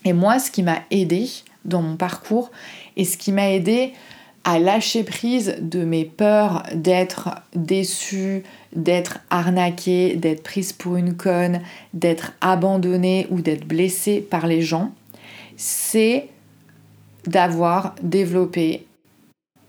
[0.06, 1.30] Et moi, ce qui m'a aidé
[1.65, 2.52] dans mon parcours
[2.98, 3.94] et ce qui m'a aidé
[4.44, 8.44] à lâcher prise de mes peurs d'être déçue,
[8.75, 11.62] d'être arnaquée, d'être prise pour une conne,
[11.93, 14.91] d'être abandonnée ou d'être blessée par les gens,
[15.58, 16.29] c'est
[17.25, 18.86] d'avoir développé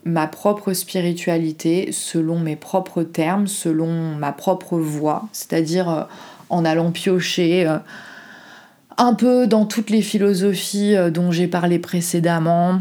[0.04, 6.02] ma propre spiritualité selon mes propres termes, selon ma propre voie, c'est-à-dire euh,
[6.48, 7.78] en allant piocher euh,
[8.96, 12.80] un peu dans toutes les philosophies euh, dont j'ai parlé précédemment,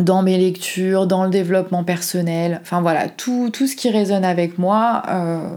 [0.00, 4.58] dans mes lectures, dans le développement personnel, enfin voilà, tout, tout ce qui résonne avec
[4.58, 5.56] moi, euh,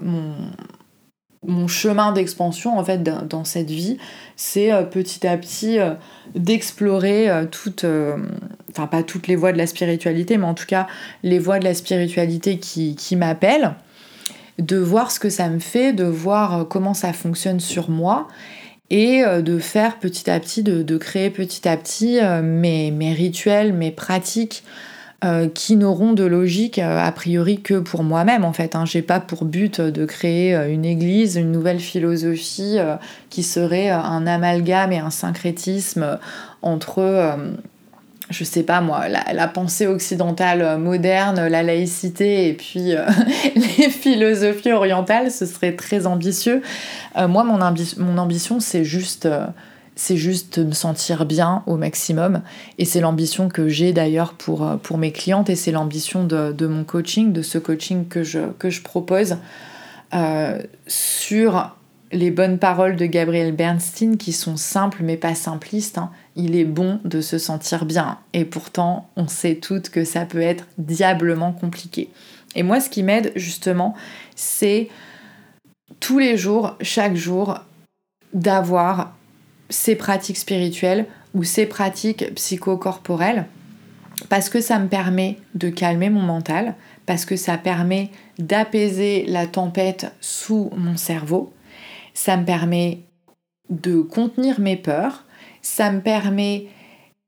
[1.45, 3.97] mon, chemin d'expansion en fait dans cette vie,
[4.35, 5.93] c'est euh, petit à petit euh,
[6.35, 7.85] d'explorer toutes,
[8.69, 10.87] enfin pas toutes les voies de la spiritualité, mais en tout cas
[11.21, 13.73] les voies de la spiritualité qui, qui m'appellent,
[14.59, 18.27] de voir ce que ça me fait, de voir comment ça fonctionne sur moi
[18.93, 23.73] et euh, de faire petit à petit, de, créer petit à petit euh, mes, rituels,
[23.73, 24.63] mes pratiques
[25.25, 28.75] euh, qui n'auront de logique a priori que pour moi-même en fait.
[28.75, 28.85] Hein.
[28.85, 32.77] J'ai pas pour but de créer une église, une nouvelle philosophie
[33.31, 36.19] qui serait un amalgame et un syncrétisme
[36.61, 37.35] entre
[38.33, 43.05] je sais pas moi, la, pensée occidentale moderne, la laïcité et puis euh,
[43.55, 46.61] les philosophies orientales, ce serait très ambitieux.
[47.17, 47.61] Euh, moi, mon,
[48.17, 49.45] ambition, c'est juste, euh,
[49.95, 52.41] c'est me sentir bien au maximum.
[52.79, 56.67] Et c'est l'ambition que j'ai d'ailleurs pour, pour mes clientes et c'est l'ambition de, de,
[56.67, 59.37] mon coaching, de ce coaching que je, que je propose
[60.85, 61.71] sur
[62.11, 65.97] les bonnes paroles de Gabriel Bernstein qui sont simples mais pas simplistes.
[65.97, 66.11] Hein.
[66.35, 70.41] Il est bon de se sentir bien et pourtant on sait toutes que ça peut
[70.41, 72.09] être diablement compliqué.
[72.55, 73.95] Et moi ce qui m'aide justement
[74.35, 74.89] c'est
[75.99, 77.59] tous les jours, chaque jour,
[78.33, 79.15] d'avoir
[79.69, 83.45] ces pratiques spirituelles ou ces pratiques psychocorporelles
[84.29, 89.47] parce que ça me permet de calmer mon mental, parce que ça permet d'apaiser la
[89.47, 91.53] tempête sous mon cerveau,
[92.13, 93.01] ça me permet
[93.69, 95.22] de contenir mes peurs,
[95.63, 96.67] ça me permet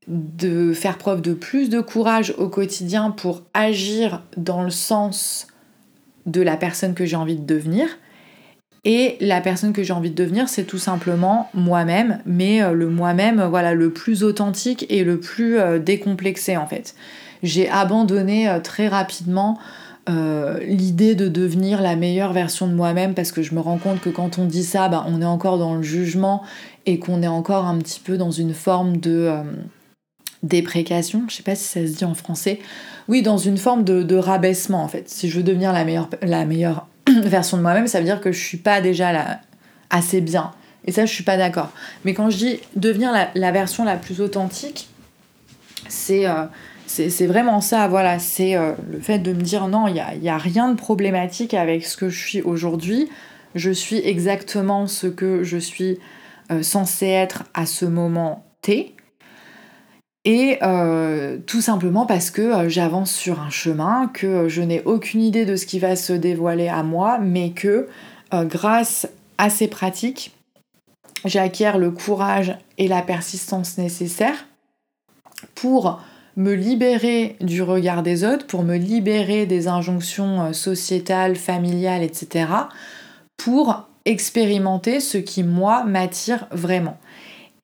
[0.07, 5.47] de faire preuve de plus de courage au quotidien pour agir dans le sens
[6.27, 7.87] de la personne que j'ai envie de devenir.
[8.83, 12.87] Et la personne que j'ai envie de devenir, c'est tout simplement moi-même, mais euh, le
[12.87, 16.93] moi-même, voilà, le plus authentique et le plus euh, décomplexé en fait.
[17.41, 19.57] J'ai abandonné euh, très rapidement
[20.07, 24.09] l'idée de devenir la meilleure version de moi-même parce que je me rends compte que
[24.09, 26.43] quand on dit ça, ben, on est encore dans le jugement
[26.85, 29.31] et qu'on est encore un petit peu dans une forme de
[30.45, 32.59] déprécation, je sais pas si ça se dit en français,
[33.07, 35.09] oui, dans une forme de, rabaissement en fait.
[35.09, 38.31] Si je veux devenir la meilleure, la meilleure version de moi-même, ça veut dire que
[38.31, 39.41] je suis pas déjà là
[39.89, 40.51] assez bien.
[40.85, 41.71] Et ça, je suis pas d'accord.
[42.03, 44.87] Mais quand je dis devenir la, version la plus authentique,
[45.87, 46.45] c'est euh,
[46.87, 48.19] c'est vraiment ça, voilà.
[48.19, 51.53] C'est euh, le fait de me dire non, il n'y a, a rien de problématique
[51.53, 53.09] avec ce que je suis aujourd'hui.
[53.55, 55.97] Je suis exactement ce que je suis
[56.51, 58.93] euh, censée être à ce moment T.
[60.25, 65.21] Et euh, tout simplement parce que euh, j'avance sur un chemin, que je n'ai aucune
[65.21, 67.87] idée de ce qui va se dévoiler à moi, mais que
[68.33, 70.35] grâce à ces pratiques,
[71.23, 74.45] j'acquiers le courage et la persistance nécessaires
[75.53, 76.01] pour
[76.37, 82.47] me libérer du regard des autres, pour me libérer des injonctions sociétales, familiales, etc.,
[83.37, 86.97] pour expérimenter ce qui, moi, m'attire vraiment.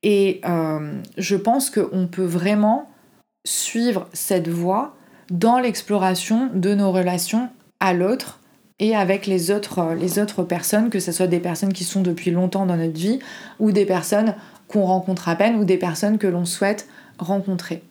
[0.03, 2.89] Et euh, je pense qu'on peut vraiment
[3.45, 4.95] suivre cette voie
[5.29, 8.39] dans l'exploration de nos relations à l'autre
[8.79, 12.01] et avec les autres, euh, les autres personnes, que ce soit des personnes qui sont
[12.01, 13.19] depuis longtemps dans notre vie
[13.59, 14.35] ou des personnes
[14.67, 16.87] qu'on rencontre à peine ou des personnes que l'on souhaite
[17.19, 17.83] rencontrer.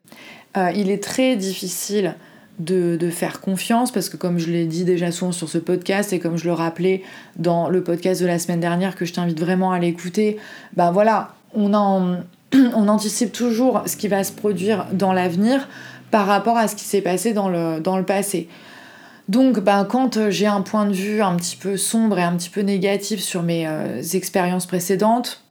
[0.56, 2.14] Euh, il est très difficile
[2.58, 6.12] de, de, faire confiance parce que comme je l'ai dit déjà souvent sur ce podcast
[6.12, 7.02] et comme je le rappelais
[7.36, 10.36] dans le podcast de la semaine dernière que je t'invite vraiment à l'écouter,
[10.76, 11.72] ben voilà, on,
[12.52, 15.68] on anticipe toujours ce qui va se produire dans l'avenir
[16.10, 18.48] par rapport à ce qui s'est passé dans le, dans le passé.
[19.28, 22.50] Donc ben, quand j'ai un point de vue un petit peu sombre et un petit
[22.50, 25.44] peu négatif sur mes euh, expériences précédentes,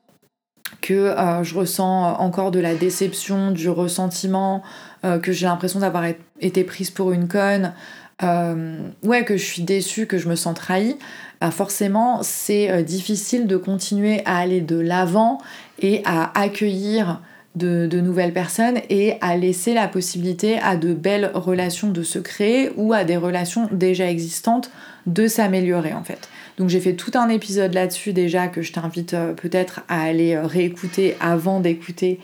[0.82, 4.62] que euh, je ressens encore de la déception, du ressentiment,
[5.06, 6.06] euh, que j'ai l'impression d'avoir
[6.40, 7.74] été prise pour une conne,
[8.22, 10.98] ouais, que je suis déçue, que je me sens trahie,
[11.40, 15.38] ben, forcément c'est difficile de continuer à aller de l'avant
[15.80, 17.22] et à accueillir
[17.56, 22.72] de, nouvelles personnes et à laisser la possibilité à de belles relations de se créer
[22.76, 24.72] ou à des relations déjà existantes
[25.06, 26.30] de s'améliorer en fait.
[26.58, 30.36] Donc j'ai fait tout un épisode là-dessus déjà que je t'invite euh, peut-être à aller
[30.36, 32.20] euh, réécouter avant d'écouter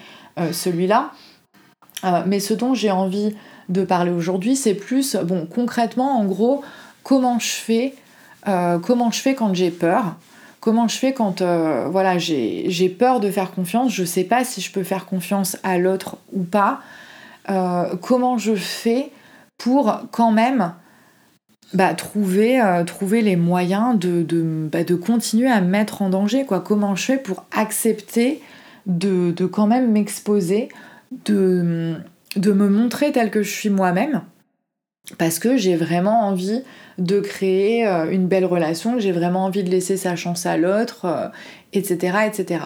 [2.03, 3.35] euh, mais ce dont j'ai envie
[3.69, 6.63] de parler aujourd'hui, c'est plus, bon, concrètement, en gros,
[7.03, 7.95] comment je fais,
[8.43, 10.15] comment je fais quand j'ai peur,
[10.65, 14.61] Comment je fais quand euh, voilà, j'ai peur de faire confiance, je sais pas si
[14.61, 16.79] je peux faire confiance à l'autre ou pas.
[17.51, 19.11] Euh, comment je fais
[19.59, 20.73] pour quand même
[21.75, 26.09] bah, trouver, euh, trouver les moyens de, de, bah, de, continuer à me mettre en
[26.09, 26.61] danger quoi.
[26.61, 28.41] Comment je fais pour accepter
[28.87, 30.69] de, de quand même m'exposer,
[31.25, 31.95] de,
[32.35, 34.21] de me montrer tel que je suis moi-même
[35.17, 36.61] parce que j'ai vraiment envie
[36.97, 41.31] de créer euh, une belle relation, j'ai vraiment envie de laisser sa chance à l'autre,
[41.73, 42.65] etc., euh, etc.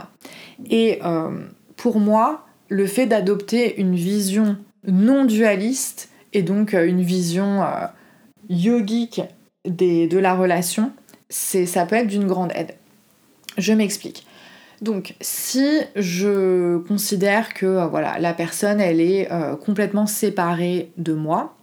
[0.69, 1.31] Et euh,
[1.75, 7.63] pour moi, le fait d'adopter une vision non dualiste et donc une vision
[8.49, 9.21] yogique
[9.65, 10.91] de la relation,
[11.29, 12.75] ça peut être d'une grande aide.
[13.57, 14.25] Je m'explique.
[14.81, 19.27] Donc, si je considère que voilà, la personne elle est
[19.65, 21.57] complètement séparée de moi,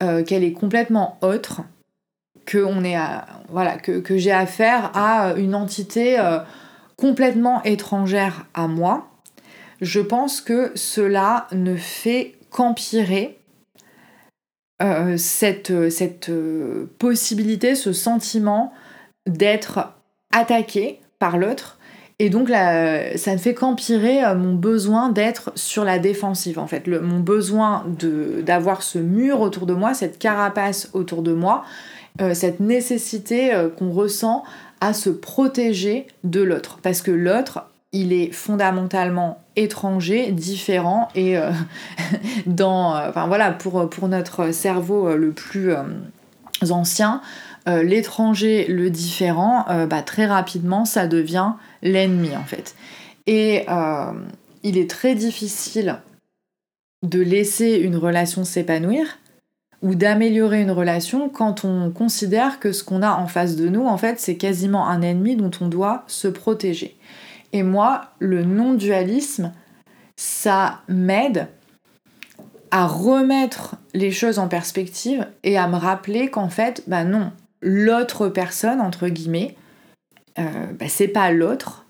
[0.00, 1.62] qu'elle est complètement autre,
[2.48, 2.64] que,
[3.50, 6.38] voilà, que, j'ai affaire à une entité euh,
[6.96, 9.08] complètement étrangère à moi,
[9.82, 13.38] je pense que cela ne fait qu'empirer
[14.82, 18.72] euh, cette, euh, possibilité, ce sentiment
[19.26, 19.92] d'être
[20.32, 21.77] attaqué par l'autre.
[22.20, 27.20] Et donc ça ne fait qu'empirer mon besoin d'être sur la défensive en fait, mon
[27.20, 27.84] besoin
[28.42, 31.64] d'avoir ce mur autour de moi, cette carapace autour de moi,
[32.20, 34.42] euh, cette nécessité euh, qu'on ressent
[34.80, 36.80] à se protéger de l'autre.
[36.82, 41.52] Parce que l'autre, il est fondamentalement étranger, différent et euh,
[42.46, 45.72] dans, enfin voilà, pour notre cerveau le plus
[46.70, 47.20] ancien,
[47.82, 51.52] l'étranger, le différent, bah, très rapidement, ça devient
[51.82, 52.74] l'ennemi en fait.
[53.26, 53.66] Et
[54.62, 56.00] il est très difficile
[57.06, 59.18] de laisser une relation s'épanouir
[59.82, 63.86] ou d'améliorer une relation quand on considère que ce qu'on a en face de nous,
[63.86, 66.96] en fait, c'est quasiment un ennemi dont on doit se protéger.
[67.52, 69.52] Et moi, le non-dualisme,
[70.16, 71.46] ça m'aide
[72.72, 77.30] à remettre les choses en perspective et à me rappeler qu'en fait, bah non,
[77.60, 79.56] l'autre personne, entre guillemets,
[80.38, 80.42] euh,
[80.78, 81.84] bah c'est pas l'autre.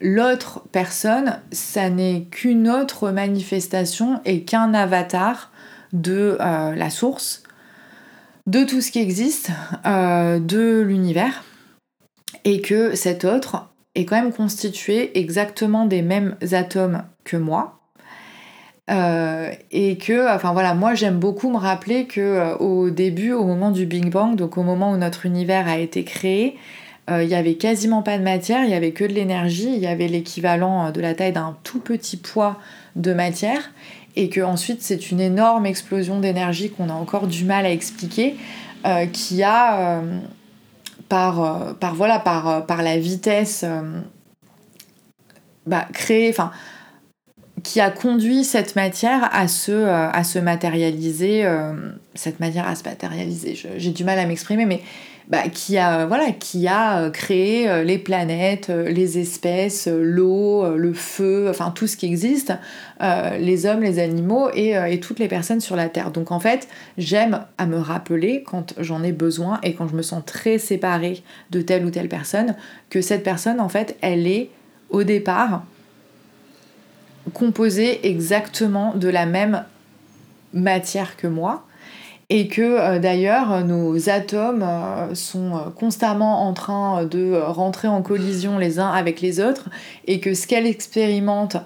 [0.00, 5.50] L'autre personne, ça n'est qu'une autre manifestation et qu'un avatar
[5.92, 7.42] de euh, la source,
[8.46, 9.50] de tout ce qui existe,
[9.86, 11.44] euh, de l'univers,
[12.44, 17.77] et que cet autre est quand même constitué exactement des mêmes atomes que moi,
[18.90, 23.44] euh, et que, enfin voilà, moi j'aime beaucoup me rappeler que euh, au début, au
[23.44, 26.56] moment du Big Bang, donc au moment où notre univers a été créé,
[27.10, 29.80] euh, il y avait quasiment pas de matière, il y avait que de l'énergie, il
[29.80, 32.56] y avait l'équivalent de la taille d'un tout petit poids
[32.96, 33.72] de matière,
[34.16, 38.36] et que ensuite c'est une énorme explosion d'énergie qu'on a encore du mal à expliquer,
[39.12, 40.00] qui a
[41.10, 43.64] par, par voilà par, par la vitesse
[45.66, 46.50] bah, créé, enfin
[47.68, 51.74] qui a conduit cette matière à se, euh, à se matérialiser, euh,
[52.14, 54.80] cette matière à se matérialiser, j'ai du mal à m'exprimer, mais
[55.28, 61.48] bah, qui, a, voilà, qui a euh, créé les planètes, les espèces, l'eau, le feu,
[61.50, 62.54] enfin tout ce qui existe,
[63.38, 66.10] les hommes, les animaux et, et, toutes les personnes sur la Terre.
[66.10, 70.02] Donc en fait, j'aime à me rappeler quand j'en ai besoin et quand je me
[70.02, 72.56] sens très séparée de telle ou telle personne,
[72.88, 74.48] que cette personne, en fait, elle est
[74.88, 75.64] au départ
[77.28, 79.64] composé exactement de la même
[80.52, 81.64] matière que moi.
[82.30, 88.02] Et que euh, d'ailleurs nos atomes euh, sont euh, constamment en train de rentrer en
[88.02, 89.70] collision les uns avec les autres.
[90.06, 91.56] Et que ce qu'elle expérimente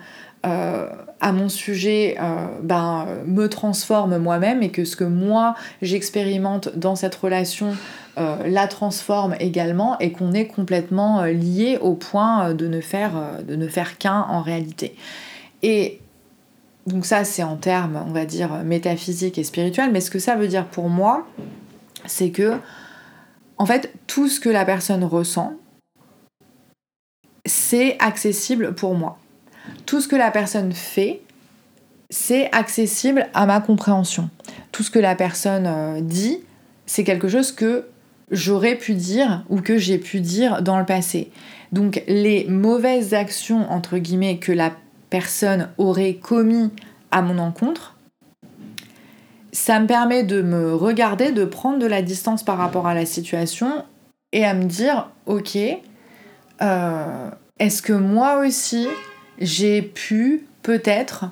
[0.44, 2.16] à mon sujet
[2.64, 4.60] ben, me transforme moi-même.
[4.64, 7.76] Et que ce que moi j'expérimente dans cette relation
[8.16, 9.96] la transforme également.
[10.00, 13.12] Et qu'on est complètement lié au point de ne faire,
[13.46, 14.96] de ne faire qu'un en réalité.
[15.62, 16.00] Et
[16.86, 20.36] donc ça, c'est en termes, on va dire, métaphysiques et spirituels, mais ce que ça
[20.36, 21.26] veut dire pour moi,
[22.06, 22.58] c'est que,
[23.58, 25.54] en fait, tout ce que la personne ressent,
[27.46, 29.18] c'est accessible pour moi.
[29.86, 31.22] Tout ce que la personne fait,
[32.10, 34.28] c'est accessible à ma compréhension.
[34.72, 36.38] Tout ce que la personne euh, dit,
[36.86, 37.86] c'est quelque chose que
[38.30, 41.30] j'aurais pu dire ou que j'ai pu dire dans le passé.
[41.70, 44.72] Donc les mauvaises actions, entre guillemets, que la
[45.12, 46.70] personne aurait commis
[47.10, 47.98] à mon encontre,
[49.52, 53.04] ça me permet de me regarder, de prendre de la distance par rapport à la
[53.04, 53.84] situation
[54.32, 55.58] et à me dire, ok,
[56.62, 58.88] euh, est-ce que moi aussi
[59.38, 61.26] j'ai pu peut-être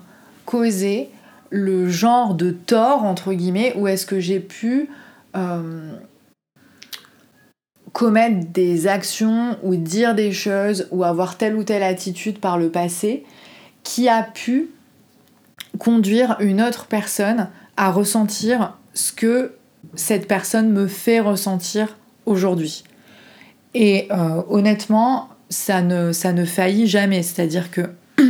[0.44, 1.08] causer
[1.48, 4.90] le genre de tort, entre guillemets, ou est-ce que j'ai pu
[5.36, 5.94] euh,
[7.94, 12.68] commettre des actions ou dire des choses ou avoir telle ou telle attitude par le
[12.68, 13.24] passé
[13.90, 14.70] qui a pu
[15.80, 19.56] conduire une autre personne à ressentir ce que
[19.96, 22.84] cette personne me fait ressentir aujourd'hui.
[23.74, 27.24] Et euh, honnêtement, ça ne, ça ne faillit jamais.
[27.24, 27.90] C'est-à-dire que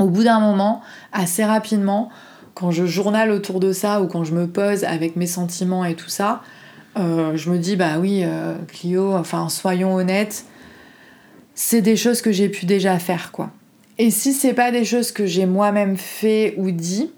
[0.00, 0.82] au bout d'un moment,
[1.12, 2.10] assez rapidement,
[2.54, 5.94] quand je journale autour de ça ou quand je me pose avec mes sentiments et
[5.94, 6.42] tout ça,
[6.98, 10.46] euh, je me dis bah oui, euh, Clio, enfin soyons honnêtes,
[11.54, 13.30] c'est des choses que j'ai pu déjà faire.
[14.02, 17.12] Et si c'est pas des choses que j'ai moi-même fait ou dit,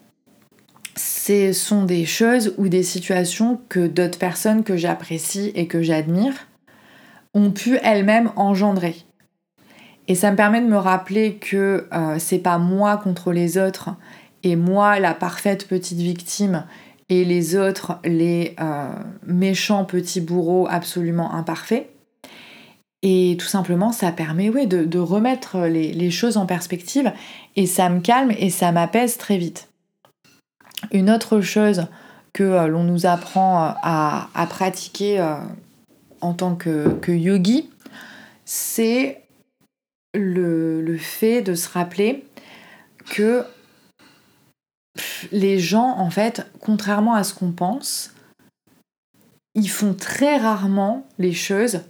[0.96, 6.34] ce sont des choses ou des situations que d'autres personnes que j'apprécie et que j'admire
[7.34, 8.96] ont pu elles-mêmes engendrer.
[10.08, 13.90] Et ça me permet de me rappeler que euh, c'est pas moi contre les autres
[14.42, 16.64] et moi la parfaite petite victime
[17.08, 18.88] et les autres les euh,
[19.24, 21.86] méchants petits bourreaux absolument imparfaits.
[23.02, 27.12] Et tout simplement, ça permet de, remettre les, choses en perspective
[27.56, 29.68] et ça me calme et ça m'apaise très vite.
[30.92, 31.86] Une autre chose
[32.32, 35.36] que euh, l'on nous apprend euh, à, pratiquer euh,
[36.20, 37.70] en tant que, yogi,
[38.44, 39.22] c'est
[40.14, 42.24] le, fait de se rappeler
[43.10, 43.44] que
[45.32, 48.14] les gens, en fait, contrairement à ce qu'on pense,
[49.54, 51.82] ils font très rarement les choses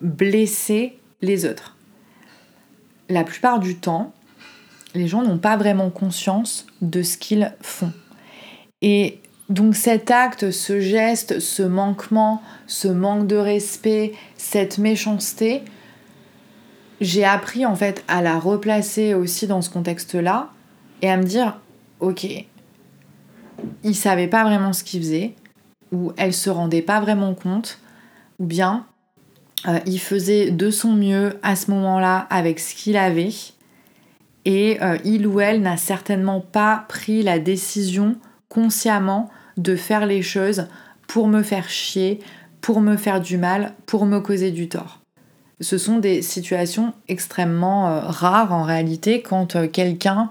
[0.00, 1.76] blesser les autres.
[3.08, 4.12] La plupart du temps,
[4.94, 7.92] les gens n'ont pas vraiment conscience de ce qu'ils font.
[8.82, 15.62] Et donc cet acte, ce geste, ce manquement, ce manque de respect, cette méchanceté,
[17.00, 20.50] j'ai appris en fait à la replacer aussi dans ce contexte-là
[21.02, 21.60] et à me dire,
[22.00, 22.26] ok,
[23.82, 25.34] il savait pas vraiment ce qu'il faisait,
[25.92, 27.80] ou elle se rendait pas vraiment compte,
[28.38, 28.86] ou bien
[29.86, 33.32] il faisait de son mieux à ce moment-là avec ce qu'il avait
[34.44, 38.16] et il ou elle n'a certainement pas pris la décision
[38.48, 40.68] consciemment de faire les choses
[41.08, 42.20] pour me faire chier,
[42.60, 45.00] pour me faire du mal, pour me causer du tort.
[45.60, 50.30] Ce sont des situations extrêmement rares en réalité quand quelqu'un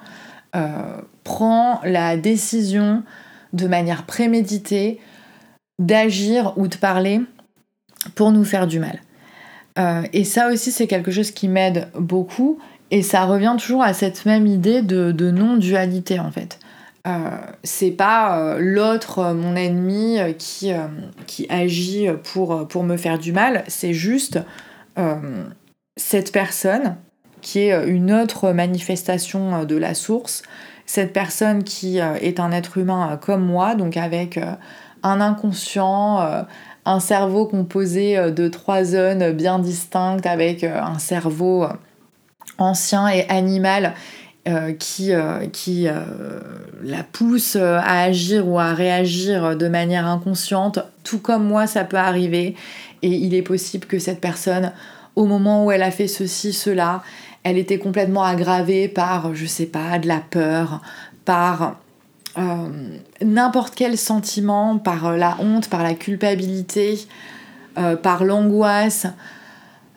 [1.24, 3.04] prend la décision
[3.54, 5.00] de manière préméditée
[5.80, 7.22] d'agir ou de parler
[8.14, 9.00] pour nous faire du mal.
[9.80, 12.60] Euh, et ça aussi, c'est quelque chose qui m'aide beaucoup.
[12.92, 16.60] Et ça revient toujours à cette même idée de, non-dualité en fait.
[17.08, 20.72] Euh, c'est pas euh, l'autre, mon ennemi, qui,
[21.26, 24.40] qui agit pour, pour me faire du mal, c'est juste
[25.98, 26.96] cette personne
[27.42, 30.44] qui est une autre manifestation de la source,
[30.86, 34.40] cette personne qui est un être humain comme moi, donc avec
[35.02, 36.46] un inconscient,
[36.86, 41.66] un cerveau composé euh, de trois zones bien distinctes avec euh, un cerveau
[42.58, 43.94] ancien et animal
[44.78, 45.12] qui,
[45.54, 45.88] qui
[46.84, 51.98] la pousse à agir ou à réagir de manière inconsciente, tout comme moi ça peut
[51.98, 52.56] arriver.
[53.02, 54.74] Et il est possible que cette personne,
[55.16, 57.04] au moment où elle a fait ceci, cela,
[57.44, 60.82] elle était complètement aggravée par, je sais pas, de la peur,
[61.26, 61.78] par
[62.38, 62.70] euh,
[63.22, 67.00] n'importe quel sentiment, par euh, la honte, par la culpabilité,
[67.78, 69.08] euh, par l'angoisse,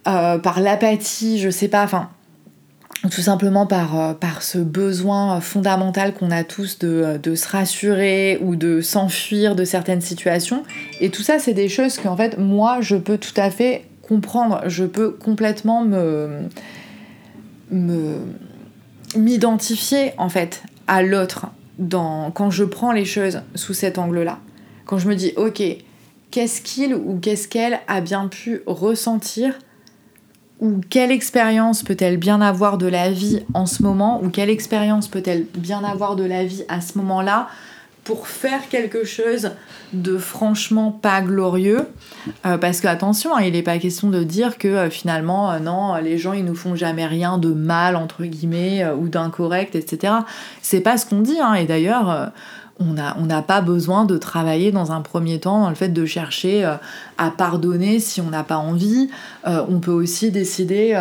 [0.04, 2.10] par l'apathie, je sais pas, enfin,
[3.10, 8.80] tout simplement par, ce besoin fondamental qu'on a tous de, de, se rassurer ou de
[8.80, 10.62] s'enfuir de certaines situations.
[11.00, 14.62] Et tout ça, c'est des choses qu'en fait, moi, je peux tout à fait comprendre,
[14.66, 16.42] je peux complètement me
[19.16, 21.46] m'identifier en fait à l'autre
[21.78, 24.38] quand je prends les choses sous cet angle-là,
[24.84, 25.62] quand je me dis, ok,
[26.30, 29.54] qu'est-ce qu'il ou qu'est-ce qu'elle a bien pu ressentir
[30.60, 35.08] ou quelle expérience peut-elle bien avoir de la vie en ce moment ou quelle expérience
[35.08, 37.48] peut-elle bien avoir de la vie à ce moment-là
[38.06, 39.50] pour faire quelque chose
[39.92, 41.88] de franchement pas glorieux.
[42.46, 45.58] Euh, parce que attention, hein, il n'est pas question de dire que euh, finalement, euh,
[45.58, 50.14] non, les gens ils nous font jamais rien de mal, entre guillemets, ou d'incorrect, etc.
[50.62, 51.54] C'est pas ce qu'on dit, hein.
[51.54, 52.32] et d'ailleurs.
[52.78, 56.62] on n'a pas besoin de travailler dans un premier temps le fait de chercher
[57.16, 59.08] à pardonner si on n'a pas envie.
[59.46, 60.94] on peut aussi décider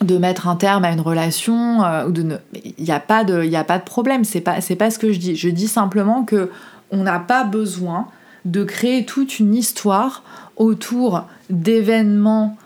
[0.00, 3.54] de mettre un terme à une relation euh, ou de il n'y a pas de
[3.54, 4.24] a pas de problème.
[4.24, 5.36] C'est pas c'est pas ce que je dis.
[5.36, 6.50] Je dis simplement que
[6.90, 8.08] on n'a pas besoin
[8.44, 10.22] de créer toute une histoire
[10.56, 12.56] autour d'événements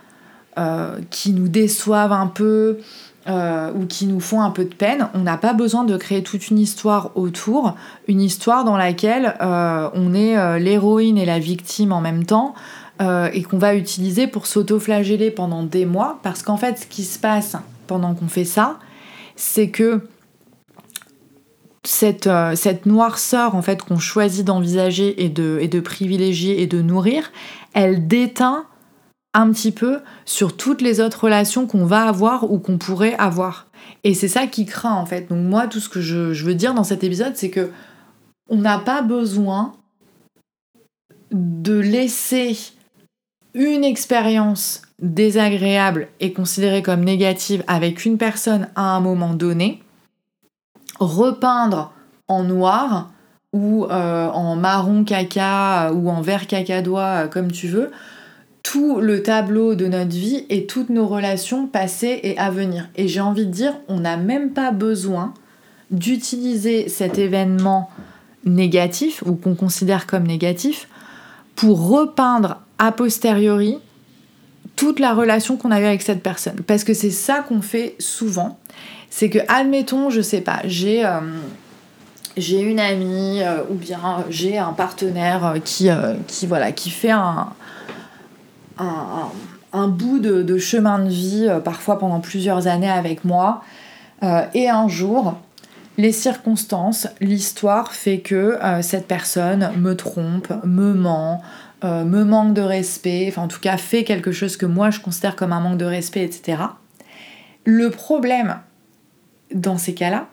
[0.58, 2.78] euh, qui nous déçoivent un peu
[3.28, 6.22] euh, ou qui nous font un peu de peine, on n'a pas besoin de créer
[6.22, 7.74] toute une histoire autour,
[8.08, 12.54] une histoire dans laquelle on est l'héroïne et la victime en même temps,
[13.00, 17.04] euh, et qu'on va utiliser pour s'auto-flageller pendant des mois, parce qu'en fait, ce qui
[17.04, 18.78] se passe pendant qu'on fait ça,
[19.36, 20.02] c'est que
[21.84, 26.82] cette, euh, noirceur en fait qu'on choisit d'envisager et de, et de privilégier et de
[26.82, 27.30] nourrir,
[27.74, 28.64] elle déteint
[29.34, 33.66] un petit peu sur toutes les autres relations qu'on va avoir ou qu'on pourrait avoir.
[34.02, 35.28] Et c'est ça qui craint en fait.
[35.28, 37.70] Donc moi, tout ce que je, je veux dire dans cet épisode, c'est que
[38.48, 39.74] on n'a pas besoin
[41.32, 42.56] de laisser
[43.56, 49.82] une expérience désagréable et considérée comme négative avec une personne à un moment donné,
[51.00, 51.92] repeindre
[52.28, 53.10] en noir
[53.54, 57.90] ou euh, en marron caca ou en vert cacadois euh, comme tu veux,
[58.62, 62.90] tout le tableau de notre vie et toutes nos relations passées et à venir.
[62.96, 65.32] Et j'ai envie de dire, on n'a même pas besoin
[65.90, 67.88] d'utiliser cet événement
[68.44, 70.88] négatif ou qu'on considère comme négatif
[71.54, 73.78] pour repeindre a posteriori
[74.76, 76.60] toute la relation qu'on avait avec cette personne.
[76.66, 78.58] Parce que c'est ça qu'on fait souvent.
[79.10, 81.20] C'est que, admettons, je sais pas, j'ai euh,
[82.36, 87.48] une amie euh, ou bien j'ai un partenaire qui, euh, qui, voilà, qui fait un,
[89.72, 93.62] un, bout de, chemin de vie, parfois pendant plusieurs années avec moi.
[94.52, 95.38] et un jour,
[95.96, 101.40] les circonstances, l'histoire fait que cette personne me trompe, me ment,
[101.84, 105.00] euh, me manque de respect, enfin en tout cas fait quelque chose que moi je
[105.00, 106.62] considère comme un manque de respect, etc.
[107.64, 108.58] Le problème
[109.54, 110.28] dans ces cas-là,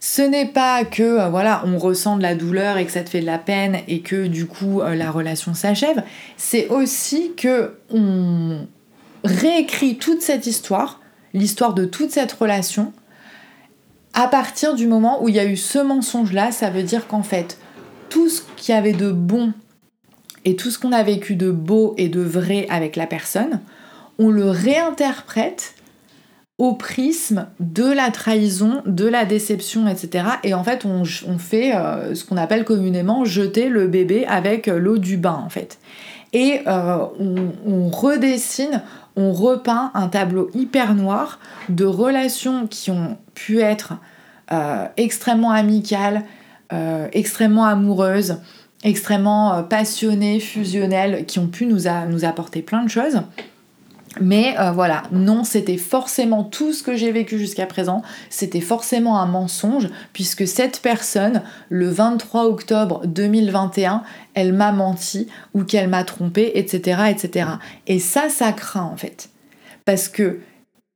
[0.00, 3.10] ce n'est pas que euh, voilà, on ressent de la douleur et que ça te
[3.10, 6.02] fait de la peine et que du coup euh, la relation s'achève,
[6.36, 8.66] c'est aussi que on
[9.22, 11.00] réécrit toute cette histoire,
[11.34, 12.92] l'histoire de toute cette relation
[14.14, 17.22] à partir du moment où il y a eu ce mensonge-là, ça veut dire qu'en
[17.22, 17.58] fait,
[18.08, 19.52] tout ce qu'il y avait de bon
[20.44, 23.60] et tout ce qu'on a vécu de beau et de vrai avec la personne,
[24.18, 25.74] on le réinterprète
[26.58, 30.24] au prisme de la trahison, de la déception, etc.
[30.44, 34.98] Et en fait, on, fait euh, ce qu'on appelle communément jeter le bébé avec l'eau
[34.98, 35.78] du bain, en fait.
[36.32, 38.82] Et euh, on, redessine,
[39.16, 43.94] on repeint un tableau hyper noir de relations qui ont pu être
[44.52, 46.22] euh, extrêmement amicales,
[47.12, 48.38] extrêmement amoureuses,
[48.84, 53.20] extrêmement passionnées, fusionnelles, qui ont pu nous apporter plein de choses
[54.20, 59.18] mais euh, voilà, non, c'était forcément tout ce que j'ai vécu jusqu'à présent, c'était forcément
[59.18, 64.02] un mensonge, puisque cette personne, le 23 octobre 2021,
[64.34, 67.48] elle m'a menti ou qu'elle m'a trompé, etc., etc.
[67.86, 69.30] Et ça, ça craint en fait.
[69.84, 70.40] Parce que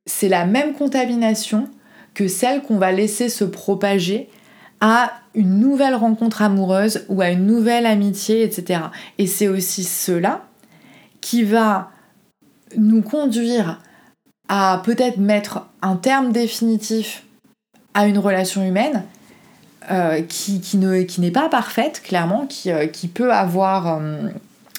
[0.06, 1.68] c'est la même contamination
[2.14, 4.28] que celle qu'on va laisser se propager
[4.80, 8.80] à une nouvelle rencontre amoureuse ou à une nouvelle amitié, etc.
[9.18, 10.42] Et c'est aussi cela
[11.20, 11.90] qui va
[12.76, 13.80] nous conduire
[14.48, 17.24] à peut-être mettre un terme définitif
[17.94, 19.04] à une relation humaine
[19.90, 24.28] euh, qui, qui n'est pas parfaite, clairement, qui, euh, qui peut avoir euh,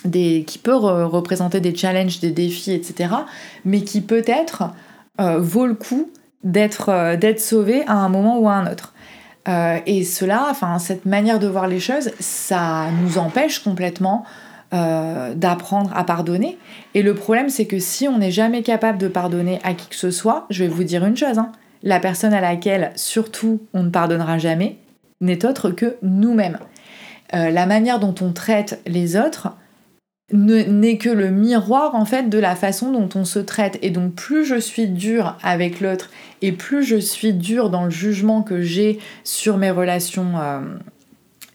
[0.06, 0.44] des.
[0.46, 3.16] qui peut représenter des challenges, des défis, etc.
[3.66, 4.72] Mais qui peut-être
[5.18, 6.10] vaut le coup
[6.46, 8.94] d'être d'être sauvé à un moment ou à un autre.
[9.48, 14.26] Et cela, enfin, cette manière de voir les choses, ça nous empêche complètement
[14.72, 16.60] euh, d'apprendre à pardonner.
[16.94, 19.96] Et le problème, c'est que si on n'est jamais capable de pardonner à qui que
[19.96, 23.82] ce soit, je vais vous dire une chose, hein, la personne à laquelle surtout on
[23.82, 24.78] ne pardonnera jamais
[25.22, 26.60] n'est autre que nous-mêmes.
[27.34, 29.56] Euh, la manière dont on traite les autres
[30.32, 33.80] n'est que le miroir en fait de la façon dont on se traite.
[33.82, 36.10] Et donc plus je suis dur avec l'autre
[36.42, 40.62] et plus je suis dur dans le jugement que j'ai sur mes relations euh,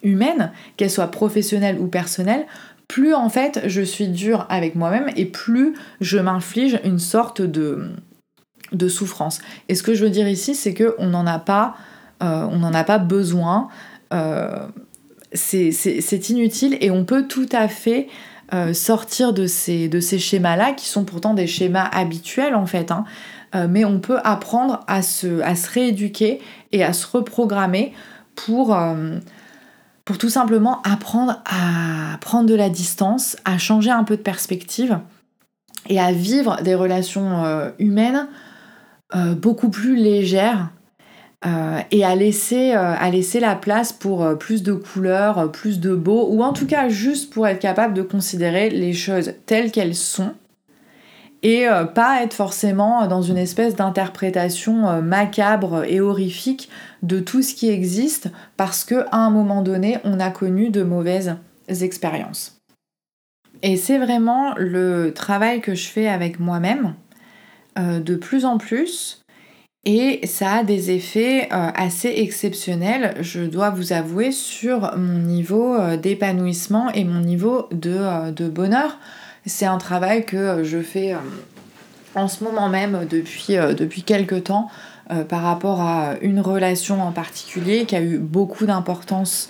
[0.03, 2.47] humaines, qu'elles soient professionnelles ou personnelles,
[2.89, 7.91] plus en fait je suis dure avec moi-même et plus je m'inflige une sorte de,
[8.72, 9.41] de souffrance.
[9.68, 11.77] Et ce que je veux dire ici, c'est qu'on n'en a pas,
[12.22, 13.68] euh, on n'en a pas besoin.
[14.12, 14.66] Euh,
[15.33, 18.07] c'est inutile et on peut tout à fait
[18.53, 19.88] euh, sortir de ces,
[20.18, 22.90] schémas-là qui sont pourtant des schémas habituels en fait.
[22.90, 23.05] Hein.
[23.68, 25.40] mais on peut apprendre à se,
[25.72, 26.40] rééduquer
[26.72, 27.92] et à se reprogrammer
[28.34, 28.76] pour
[30.05, 34.99] pour tout simplement apprendre à prendre de la distance, à changer un peu de perspective
[35.88, 38.28] et à vivre des relations euh, humaines
[39.14, 40.70] euh, beaucoup plus légères
[41.47, 46.28] euh, et à laisser, à laisser la place pour plus de couleurs, plus de beau,
[46.30, 50.34] ou en tout cas juste pour être capable de considérer les choses telles qu'elles sont
[51.45, 56.70] et euh, pas être forcément dans une espèce d'interprétation euh, macabre et horrifique
[57.03, 60.82] de tout ce qui existe parce que à un moment donné on a connu de
[60.82, 61.36] mauvaises
[61.68, 62.59] expériences.
[63.62, 66.95] Et c'est vraiment le travail que je fais avec moi-même
[67.78, 69.24] euh, de plus en plus
[69.85, 76.91] et ça a des effets assez exceptionnels, je dois vous avouer, sur mon niveau d'épanouissement
[76.93, 78.99] et mon niveau de bonheur.
[79.47, 81.18] C'est un travail que euh, je fais euh,
[82.14, 84.68] en ce moment même depuis, euh, depuis quelques temps
[85.28, 89.49] par rapport à une relation en particulier qui a eu beaucoup d'importance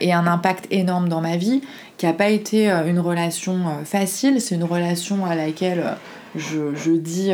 [0.00, 1.62] et un impact énorme dans ma vie,
[1.98, 5.96] qui n'a pas été une relation facile, c'est une relation à laquelle
[6.36, 7.32] je, dis,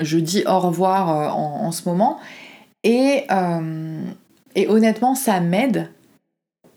[0.00, 2.18] je dis au revoir en, ce moment.
[2.82, 3.24] Et,
[4.54, 5.88] et honnêtement, ça m'aide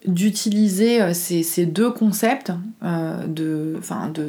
[0.05, 2.51] d'utiliser euh, ces, deux concepts
[2.84, 3.80] euh, de,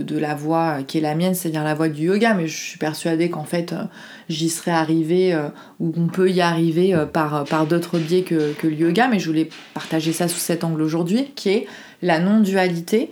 [0.03, 2.79] de, la voie qui est la mienne, c'est-à-dire la voie du yoga, mais je suis
[2.79, 3.85] persuadée qu'en fait euh,
[4.29, 5.37] j'y serais arrivée
[5.81, 9.27] ou qu'on peut y arriver par, par d'autres biais que, que, le yoga, mais je
[9.27, 11.67] voulais partager ça sous cet angle aujourd'hui, qui est
[12.03, 13.11] la non-dualité.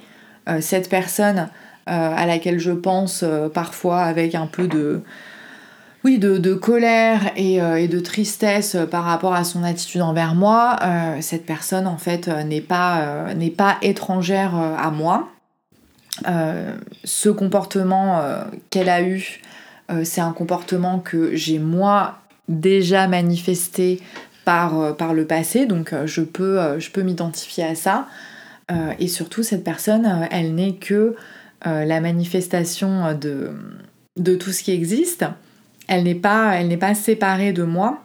[0.61, 1.49] cette personne
[1.87, 5.03] à laquelle je pense parfois avec un peu de
[6.05, 11.19] oui, de, colère euh, et, de tristesse par rapport à son attitude envers moi, euh,
[11.21, 15.29] cette personne en fait euh, n'est pas, étrangère à moi.
[17.05, 18.21] ce comportement
[18.71, 19.41] qu'elle a eu,
[20.05, 24.01] c'est un comportement que j'ai moi déjà manifesté
[24.45, 26.59] par, le passé, donc je peux,
[27.03, 28.09] m'identifier à ça.
[28.99, 31.15] et surtout, cette personne, elle n'est que
[31.65, 33.17] la manifestation
[34.17, 35.25] de tout ce qui existe
[35.89, 38.03] elle n'est pas, elle n'est pas séparée de moi.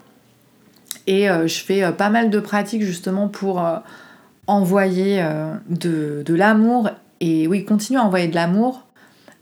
[1.06, 3.78] Et euh, je fais euh, pas mal de pratiques justement pour euh,
[4.46, 5.24] envoyer
[5.70, 6.90] de, l'amour.
[7.20, 8.86] Et oui, continuer à envoyer de l'amour,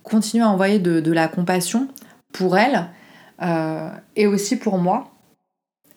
[0.03, 1.87] continuer à envoyer de, la compassion
[2.31, 2.87] pour elle
[4.15, 5.11] et aussi pour moi.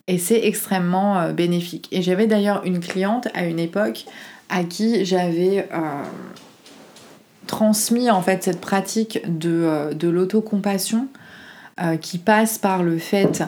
[0.08, 1.88] Et c'est extrêmement bénéfique.
[1.90, 4.04] Et j'avais d'ailleurs une cliente à une époque
[4.50, 5.66] à qui j'avais
[7.46, 11.08] transmis en fait cette pratique de, de l'autocompassion
[12.00, 13.44] qui passe par le fait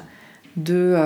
[0.56, 0.96] de,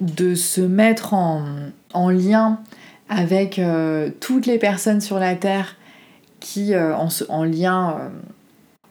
[0.00, 1.44] de se mettre en,
[1.92, 2.60] en lien
[3.08, 5.76] avec euh, toutes les personnes sur la Terre
[6.40, 8.08] qui, euh, en, en, lien, euh,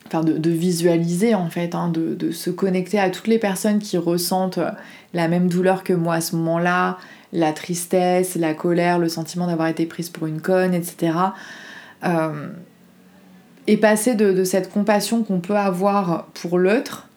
[0.07, 3.97] enfin de, visualiser en fait, hein, de, de, se connecter à toutes les personnes qui
[3.97, 4.59] ressentent
[5.13, 6.97] la même douleur que moi à ce moment-là,
[7.31, 11.13] la tristesse, la colère, le sentiment d'avoir été prise pour une conne, etc.
[13.67, 17.07] et passer de, cette compassion qu'on peut avoir pour l'autre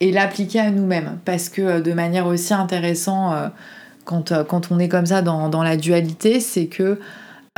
[0.00, 1.18] et l'appliquer à nous-mêmes.
[1.24, 6.40] Parce que de manière aussi intéressante, euh, quand, on est comme ça dans, la dualité,
[6.40, 6.98] c'est que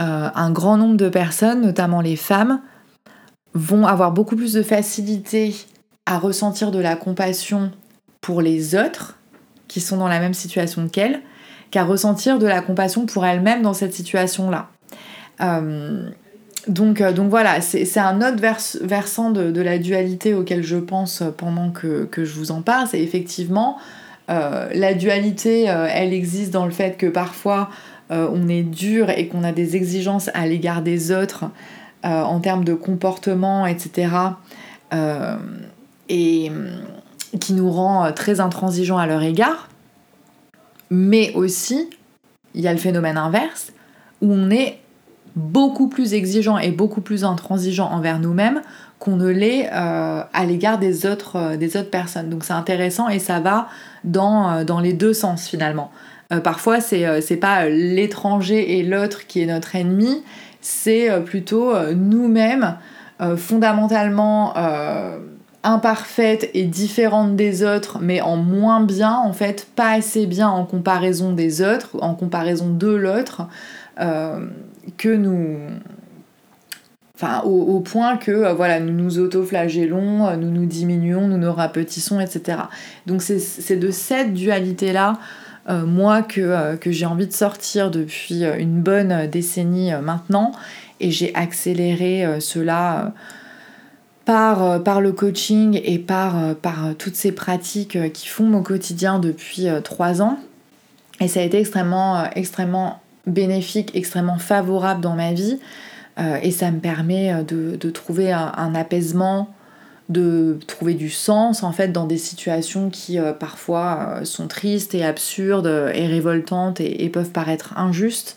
[0.00, 2.60] euh, un grand nombre de personnes, notamment les femmes,
[3.54, 5.54] vont avoir beaucoup plus de facilité
[6.06, 7.70] à ressentir de la compassion
[8.20, 9.18] pour les autres
[9.68, 11.20] qui sont dans la même situation qu'elles,
[11.70, 14.68] qu'à ressentir de la compassion pour elles-mêmes dans cette situation-là.
[15.40, 16.10] Euh,
[16.66, 18.42] donc, donc, voilà, c'est un autre
[18.82, 23.78] versant de, la dualité auquel je pense pendant que, je vous en parle, c'est effectivement
[24.30, 27.70] euh, la dualité, euh, elle existe dans le fait que parfois
[28.10, 31.46] euh, on est dur et qu'on a des exigences à l'égard des autres
[32.04, 34.08] en termes de comportement, etc.
[36.08, 36.52] et
[37.40, 39.68] qui nous rend très intransigeants à leur égard.
[40.90, 41.90] Mais aussi,
[42.54, 43.72] il y a le phénomène inverse,
[44.22, 44.78] où on est
[45.36, 48.62] beaucoup plus exigeant et beaucoup plus intransigeant envers nous-mêmes
[48.98, 52.30] qu'on ne l'est euh, à l'égard des autres, euh, des autres personnes.
[52.30, 53.68] Donc c'est intéressant et ça va
[54.04, 55.90] dans, euh, dans les deux sens finalement.
[56.44, 60.22] parfois c'est, c'est pas l'étranger et l'autre qui est notre ennemi,
[60.60, 62.76] c'est plutôt nous-mêmes
[63.36, 64.52] fondamentalement
[65.62, 70.66] imparfaite et différente des autres, mais en moins bien, en fait, pas assez bien en
[70.66, 73.48] comparaison des autres, en comparaison de l'autre,
[74.96, 75.58] que nous,
[77.20, 81.52] Enfin, au, point que euh, voilà, nous nous autoflagellons, euh, nous nous diminuons, nous nous
[81.52, 82.58] rapetissons, etc.
[83.06, 85.18] Donc c'est de cette dualité-là,
[85.68, 90.52] euh, moi, que, que j'ai envie de sortir depuis une bonne décennie maintenant.
[91.00, 93.12] Et j'ai accéléré cela
[94.24, 99.66] par, par, le coaching et par, par toutes ces pratiques qui font mon quotidien depuis
[99.82, 100.38] trois ans.
[101.20, 105.58] Et ça a été extrêmement, extrêmement bénéfique, extrêmement favorable dans ma vie.
[106.18, 109.54] Euh, et ça me permet euh, de, trouver un, apaisement,
[110.08, 115.04] de trouver du sens en fait dans des situations qui euh, parfois sont tristes et
[115.04, 118.36] absurdes et révoltantes et, peuvent paraître injustes.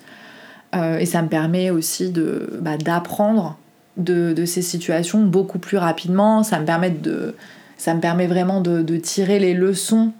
[0.73, 3.57] et ça me permet aussi de, bah, d'apprendre
[3.97, 6.43] de, ces situations beaucoup plus rapidement.
[6.43, 7.35] Ça me permet, de,
[7.77, 10.13] ça me permet vraiment de, de tirer les leçons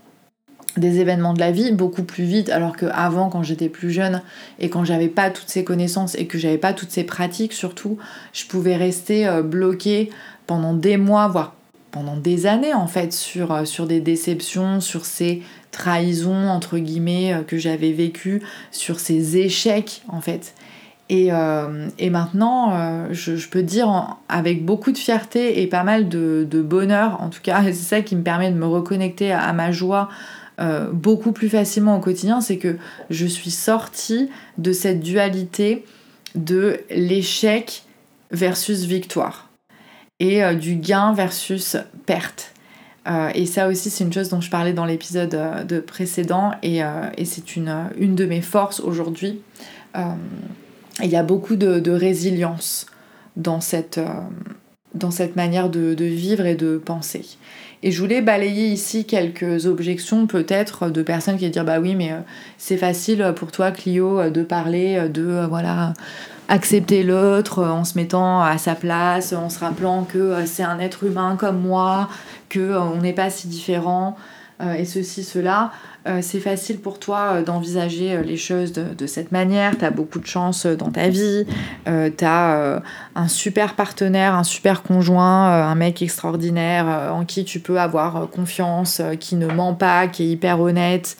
[0.77, 4.21] des événements de la vie beaucoup plus vite alors qu'avant quand j'étais plus jeune
[4.59, 7.97] et quand j'avais pas toutes ces connaissances et que j'avais pas toutes ces pratiques surtout
[8.33, 10.09] je pouvais rester euh, bloquée
[10.47, 11.55] pendant des mois voire
[11.91, 17.33] pendant des années en fait sur, euh, sur des déceptions sur ces trahisons entre guillemets
[17.33, 18.41] euh, que j'avais vécues
[18.71, 20.53] sur ces échecs en fait.
[21.13, 21.29] Et,
[21.99, 27.27] et maintenant, je, peux dire avec beaucoup de fierté et pas mal de, bonheur, en
[27.27, 30.07] tout cas, c'est ça qui me permet de me reconnecter à ma joie
[30.59, 32.77] euh, beaucoup plus facilement au quotidien, c'est que
[33.09, 35.85] je suis sortie de cette dualité
[36.35, 37.83] de l'échec
[38.31, 39.49] versus victoire
[40.19, 42.53] et euh, du gain versus perte.
[43.07, 46.81] Euh, et ça aussi, c'est une chose dont je parlais dans l'épisode de précédent et,
[47.25, 49.41] c'est une, une, de mes forces aujourd'hui.
[49.95, 52.85] il y a beaucoup de, résilience
[53.35, 53.99] dans cette,
[54.93, 57.25] dans cette manière de, de, vivre et de penser.
[57.83, 62.11] Et je voulais balayer ici quelques objections peut-être de personnes qui dire bah oui mais
[62.11, 62.19] euh,
[62.59, 65.93] c'est facile pour toi Clio euh, de parler euh, de voilà
[66.47, 71.05] accepter l'autre en se mettant à sa place, en se rappelant que c'est un être
[71.05, 72.09] humain comme moi,
[72.49, 74.17] que on n'est pas si différent
[74.77, 75.71] et ceci cela.
[76.07, 79.91] Euh, c'est facile pour toi euh, d'envisager euh, les choses de, cette manière, tu as
[79.91, 81.45] beaucoup de chance dans ta vie,
[81.85, 82.81] tu as
[83.15, 89.01] un super partenaire, un super conjoint, un mec extraordinaire en qui tu peux avoir confiance,
[89.19, 91.17] qui ne ment pas, qui est hyper honnête,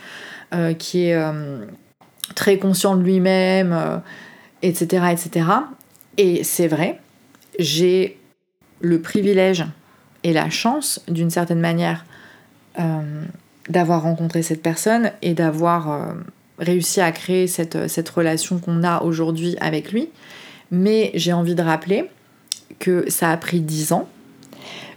[0.78, 1.20] qui est
[2.36, 4.02] très conscient de lui-même,
[4.62, 5.48] etc., etc.
[6.18, 7.00] Et c'est vrai,
[7.60, 8.20] j'ai
[8.80, 9.66] le privilège
[10.24, 12.06] et la chance, d'une certaine manière,
[13.70, 16.14] d'avoir rencontré cette personne et d'avoir euh,
[16.62, 20.10] réussi à créer cette, euh, cette relation qu'on a aujourd'hui avec lui.
[20.72, 22.06] Mais j'ai envie de rappeler
[22.80, 24.08] que ça a pris dix ans,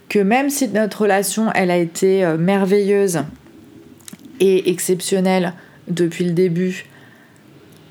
[0.09, 3.24] que même si notre relation, elle a été euh, merveilleuse
[4.41, 5.55] et exceptionnel
[5.89, 6.87] depuis le début,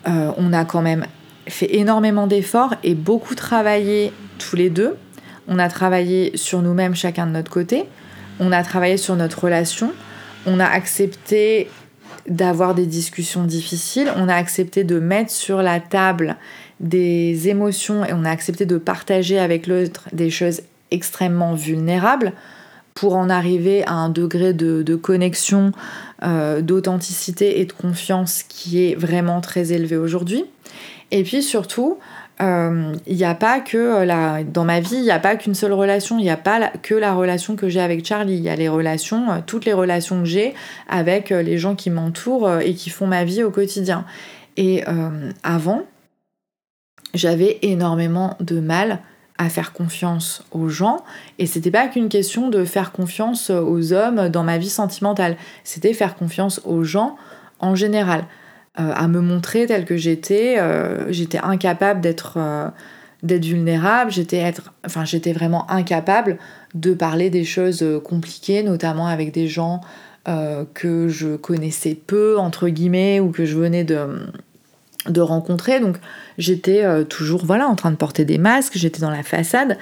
[0.08, 1.06] euh, on a quand même
[1.48, 4.96] fait énormément d'efforts et beaucoup travaillé tous les deux.
[5.48, 7.86] On a travaillé sur nous-mêmes chacun de notre côté.
[8.40, 9.92] On a travaillé sur notre relation.
[10.46, 11.70] On a accepté
[12.28, 14.12] d'avoir des discussions difficiles.
[14.16, 16.38] On a accepté de mettre sur la table
[16.80, 20.62] des émotions et on a accepté de partager avec l'autre des choses
[20.92, 22.34] extrêmement vulnérables
[22.94, 25.72] pour en arriver à un degré de, connexion,
[26.22, 30.46] euh, d'authenticité et de confiance qui est vraiment très élevé aujourd'hui.
[31.12, 31.98] Et puis surtout,
[32.44, 35.36] euh, il n'y a pas que euh, la, dans ma vie, il n'y a pas
[35.36, 38.44] qu'une seule relation, il n'y a pas que la relation que j'ai avec Charlie, il
[38.44, 40.54] y a les relations, toutes les relations que j'ai
[40.90, 44.06] avec les gens qui m'entourent et qui font ma vie au quotidien.
[44.58, 44.84] Et
[45.44, 45.84] avant,
[47.14, 49.00] j'avais énormément de mal
[49.38, 51.04] à faire confiance aux gens.
[51.40, 55.94] Et c'était pas qu'une question de faire confiance aux hommes dans ma vie sentimentale, c'était
[55.94, 57.18] faire confiance aux gens
[57.60, 58.26] en général, euh,
[58.76, 62.70] à me montrer tel que j'étais, euh, j'étais incapable d'être euh,
[63.24, 64.54] vulnérable, j'étais
[64.86, 65.04] enfin
[65.34, 66.38] vraiment incapable
[66.74, 69.82] de parler des choses compliquées notamment avec des gens
[70.74, 75.80] que je connaissais peu entre guillemets ou que je venais de rencontrer.
[75.80, 75.98] Donc
[76.38, 79.78] j'étais euh, toujours en train de porter des masques, j'étais dans la façade.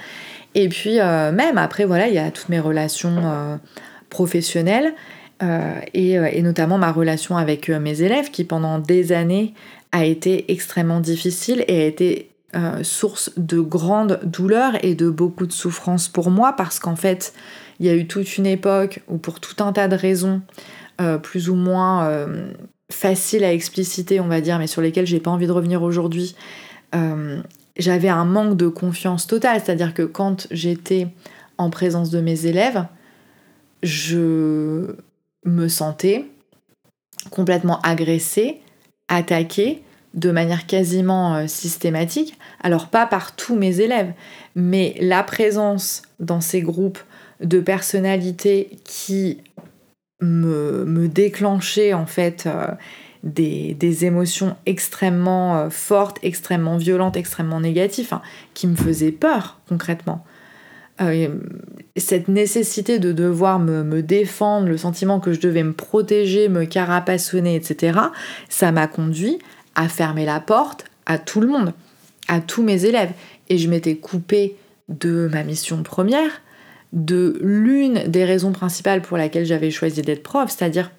[0.54, 3.58] Et puis euh, même après voilà il y a toutes mes relations
[5.42, 9.54] euh, professionnelles et, notamment ma relation avec mes élèves qui pendant des années
[9.92, 12.28] a été extrêmement difficile et a été
[12.82, 17.32] source de grandes douleurs et de beaucoup de souffrance pour moi parce qu'en fait
[17.80, 20.42] il y a eu toute une époque où pour tout un tas de raisons
[21.22, 22.26] plus ou moins
[22.92, 26.36] facile à expliciter, on va dire, mais sur lesquels j'ai pas envie de revenir aujourd'hui,
[26.94, 27.40] euh,
[27.76, 29.60] j'avais un manque de confiance totale.
[29.64, 31.08] C'est-à-dire que quand j'étais
[31.58, 32.86] en présence de mes élèves,
[33.82, 34.94] je
[35.44, 36.26] me sentais
[37.30, 38.60] complètement agressée,
[39.08, 39.82] attaquée
[40.14, 42.38] de manière quasiment euh, systématique.
[42.62, 44.12] Alors pas par tous mes élèves,
[44.54, 46.98] mais la présence dans ces groupes
[47.40, 49.38] de personnalités qui
[50.20, 52.68] me, déclencher en fait euh,
[53.24, 58.18] des, émotions extrêmement euh, fortes, extrêmement violentes, extrêmement négatives,
[58.54, 60.24] qui me faisaient peur concrètement.
[61.00, 61.28] Euh,
[61.96, 66.64] cette nécessité de devoir me, me, défendre, le sentiment que je devais me protéger, me
[66.64, 67.98] carapassonner, etc.,
[68.48, 69.38] ça m'a conduit
[69.74, 71.72] à fermer la porte à tout le monde,
[72.28, 73.12] à tous mes élèves.
[73.48, 74.56] Et je m'étais coupée
[74.88, 76.42] de ma mission première,
[76.92, 80.90] de l'une des raisons principales pour laquelle j'avais choisi d'être prof, c'est-à-dire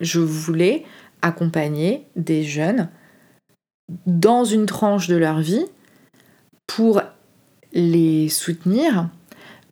[0.00, 0.84] je voulais
[1.22, 2.88] accompagner des jeunes
[4.06, 5.66] dans une tranche de leur vie
[6.66, 7.02] pour
[7.72, 9.08] les soutenir,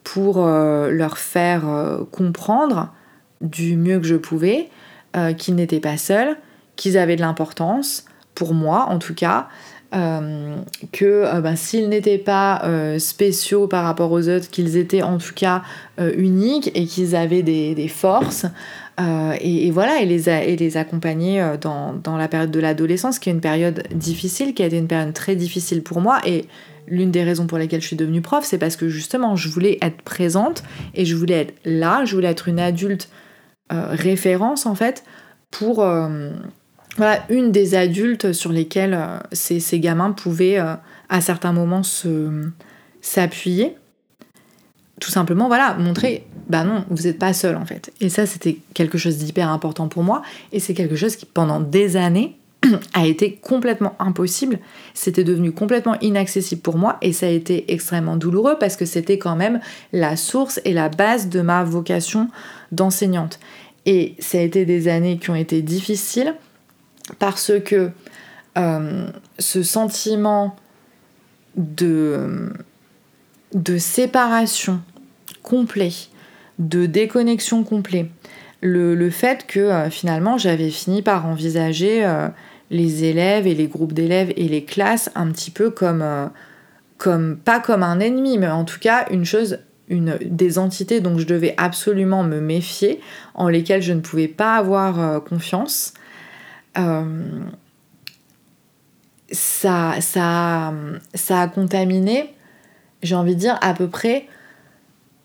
[0.05, 2.93] pour euh, leur faire euh, comprendre
[3.41, 4.69] du mieux que je pouvais
[5.17, 6.37] euh, qu'ils n'étaient pas seuls,
[6.77, 9.49] qu'ils avaient de l'importance, pour moi en tout cas,
[9.93, 12.63] que euh, ben, s'ils n'étaient pas
[12.99, 15.63] spéciaux par rapport aux autres, qu'ils étaient en tout cas
[16.17, 18.47] uniques et qu'ils avaient des, forces.
[19.41, 23.33] Et, voilà, et les, et les accompagner dans, dans, la période de l'adolescence, qui est
[23.33, 26.21] une période difficile, qui a été une période très difficile pour moi.
[26.25, 26.47] Et
[26.87, 29.79] l'une des raisons pour lesquelles je suis devenue prof, c'est parce que justement, je voulais
[29.83, 30.63] être présente
[30.95, 33.09] et je voulais être là, je voulais être une adulte
[33.71, 35.03] référence en fait
[35.51, 35.83] pour
[36.97, 40.75] voilà, une des adultes sur lesquelles euh, ces, gamins pouvaient euh,
[41.09, 41.83] à certains moments
[43.01, 43.77] s'appuyer.
[45.01, 47.93] Tout simplement, voilà, montrer, bah non, vous n'êtes pas seul en fait.
[48.01, 50.23] Et ça, c'était quelque chose d'hyper important pour moi.
[50.53, 52.37] Et c'est quelque chose qui, pendant des années,
[52.95, 54.59] a été complètement impossible.
[54.95, 59.19] C'était devenu complètement inaccessible pour moi et ça a été extrêmement douloureux parce que c'était
[59.19, 59.61] quand même
[59.93, 62.29] la source et la base de ma vocation
[62.71, 63.39] d'enseignante.
[63.87, 66.35] Et ça a été des années qui ont été difficiles
[67.19, 67.91] parce que
[68.59, 69.07] euh,
[69.39, 70.57] ce sentiment
[71.57, 72.53] de,
[73.79, 74.81] séparation
[75.43, 75.93] complet,
[76.59, 78.09] de déconnexion complet,
[78.61, 82.29] le, fait que euh, finalement j'avais fini par envisager euh,
[82.73, 86.05] les élèves et les groupes d'élèves et les classes un petit peu comme,
[86.99, 91.27] comme, pas comme un ennemi, mais en tout cas une chose des entités dont je
[91.27, 93.01] devais absolument me méfier,
[93.35, 95.95] en lesquelles je ne pouvais pas avoir confiance,
[96.79, 97.05] euh,
[99.31, 100.73] ça, ça,
[101.15, 102.35] ça a contaminé,
[103.03, 104.27] j'ai envie de dire, à peu près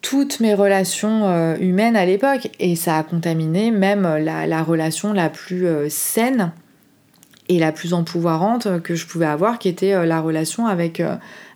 [0.02, 2.50] toutes mes relations euh, humaines à l'époque.
[2.60, 6.52] Et ça a contaminé même la, relation la plus euh, saine
[7.50, 11.02] et la plus empouvoirante que je pouvais avoir, qui était la relation avec,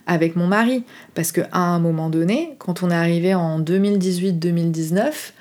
[0.06, 0.84] avec mon mari.
[1.14, 5.32] Parce qu'à un moment donné, quand on est arrivé en 2018-2019,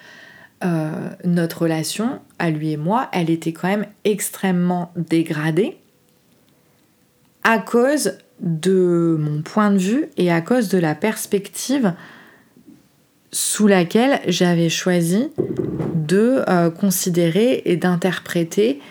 [1.23, 5.77] notre relation, à lui et moi, elle était quand même extrêmement dégradée
[7.43, 11.93] à cause de mon point de vue et à cause de la perspective
[13.31, 15.29] sous laquelle j'avais choisi
[15.95, 18.81] de euh, considérer et d'interpréter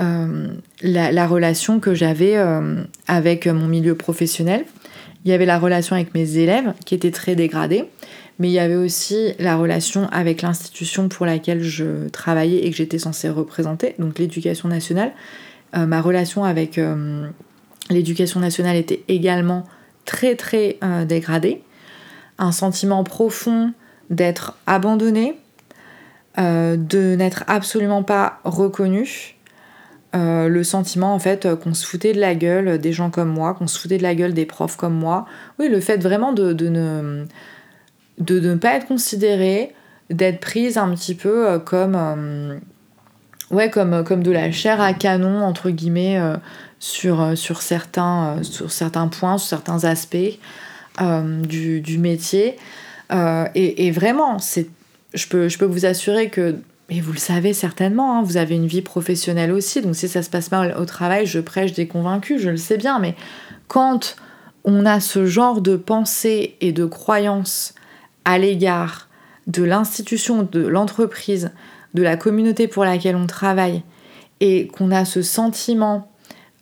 [0.00, 0.48] euh,
[0.82, 4.64] la, relation que j'avais euh, avec mon milieu professionnel.
[5.24, 7.84] Il y avait la relation avec mes élèves qui était très dégradée,
[8.38, 12.76] mais il y avait aussi la relation avec l'institution pour laquelle je travaillais et que
[12.76, 15.12] j'étais censée représenter, donc l'éducation nationale.
[15.74, 16.80] ma relation avec
[17.88, 19.64] l'éducation nationale était également
[20.04, 21.62] très très dégradée
[22.38, 23.72] un sentiment profond
[24.10, 25.38] d'être abandonné,
[26.38, 29.36] euh, de n'être absolument pas reconnu,
[30.14, 33.54] euh, le sentiment en fait qu'on se foutait de la gueule des gens comme moi,
[33.54, 35.26] qu'on se foutait de la gueule des profs comme moi.
[35.58, 37.24] Oui, le fait vraiment de, ne,
[38.18, 39.74] de, ne pas être considéré,
[40.10, 42.60] d'être prise un petit peu euh, comme,
[43.50, 46.20] ouais, comme, comme de la chair à canon, entre guillemets,
[46.78, 50.38] sur, sur, certains, sur certains points, sur certains aspects.
[51.00, 52.56] Euh, du, métier.
[53.12, 54.36] Euh, et, vraiment,
[55.14, 56.56] je, peux, je peux vous assurer que,
[56.88, 60.22] et vous le savez certainement, hein, vous avez une vie professionnelle aussi, donc si ça
[60.22, 63.14] se passe mal au travail, je prêche des convaincus, je le sais bien, mais
[63.68, 64.16] quand
[64.64, 67.74] on a ce genre de pensée et de croyance
[68.24, 69.08] à l'égard
[69.46, 71.50] de l'institution, de l'entreprise,
[71.94, 73.82] de la communauté pour laquelle on travaille,
[74.40, 76.10] et qu'on a ce sentiment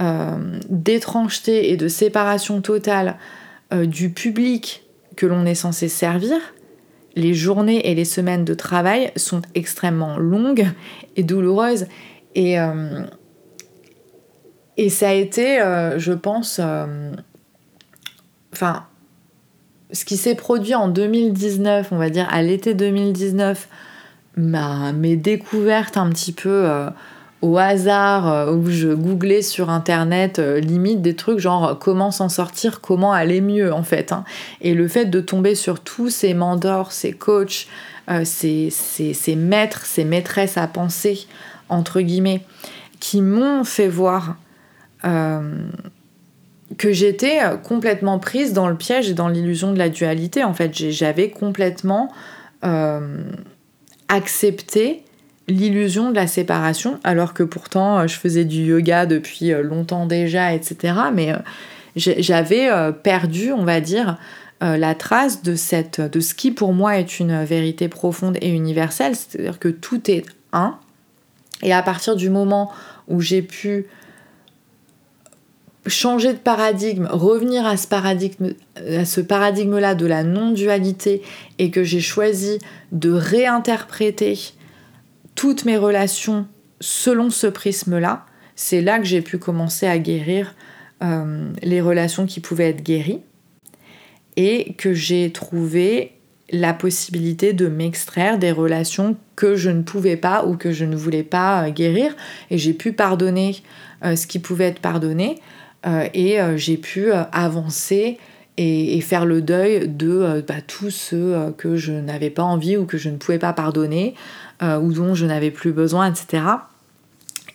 [0.01, 3.17] euh, d'étrangeté et de séparation totale
[3.73, 4.85] euh, du public
[5.17, 6.39] que l'on est censé servir,
[7.17, 10.67] les journées et les semaines de travail sont extrêmement longues
[11.17, 11.87] et douloureuses.
[12.35, 13.03] Et, euh,
[14.89, 16.59] ça a été, euh, je pense,
[18.53, 18.87] enfin,
[19.93, 23.69] ce qui s'est produit en 2019, on va dire à l'été 2019,
[24.37, 26.87] mes découvertes un petit peu
[27.43, 32.11] au hasard euh, où je googlais sur internet euh, limite des trucs genre euh, comment
[32.11, 34.13] s'en sortir, comment aller mieux en fait.
[34.13, 34.25] Hein.
[34.61, 37.67] Et le fait de tomber sur tous ces mentors, ces coachs,
[38.25, 38.73] ces,
[39.37, 41.27] maîtres, ces maîtresses à penser,
[41.69, 42.43] entre guillemets,
[42.99, 44.35] qui m'ont fait voir
[45.03, 50.43] que j'étais complètement prise dans le piège et dans l'illusion de la dualité.
[50.43, 52.11] En fait, j'avais complètement
[54.09, 55.05] accepté
[55.51, 60.07] l'illusion de la séparation, alors que pourtant euh, je faisais du yoga depuis euh, longtemps
[60.07, 60.95] déjà, etc.
[61.13, 61.37] Mais euh,
[61.97, 62.71] j'avais
[63.03, 64.17] perdu, on va dire,
[64.61, 69.17] la trace de, cette, de ce qui pour moi est une vérité profonde et universelle,
[69.17, 70.79] c'est-à-dire que tout est un.
[71.63, 72.71] Et à partir du moment
[73.09, 73.87] où j'ai pu
[75.87, 81.23] changer de paradigme, revenir à ce paradigme, à ce paradigme-là de la non-dualité
[81.59, 82.59] et que j'ai choisi
[82.93, 84.39] de réinterpréter
[85.41, 86.47] toutes mes relations
[86.81, 88.27] selon ce prisme-là,
[88.57, 90.55] c'est là que j'ai pu commencer à guérir
[91.03, 93.21] euh, les relations qui pouvaient être guéries
[94.37, 96.13] et que j'ai trouvé
[96.51, 100.95] la possibilité de m'extraire des relations que je ne pouvais pas ou que je ne
[100.95, 102.15] voulais pas euh, guérir.
[102.51, 103.63] Et j'ai pu pardonner
[104.05, 105.39] euh, ce qui pouvait être pardonné
[106.13, 108.19] et j'ai pu avancer
[108.59, 112.99] et, faire le deuil de bah, tous ceux que je n'avais pas envie ou que
[112.99, 114.15] je ne pouvais pas pardonner
[114.63, 116.43] euh, ou dont je n'avais plus besoin, etc.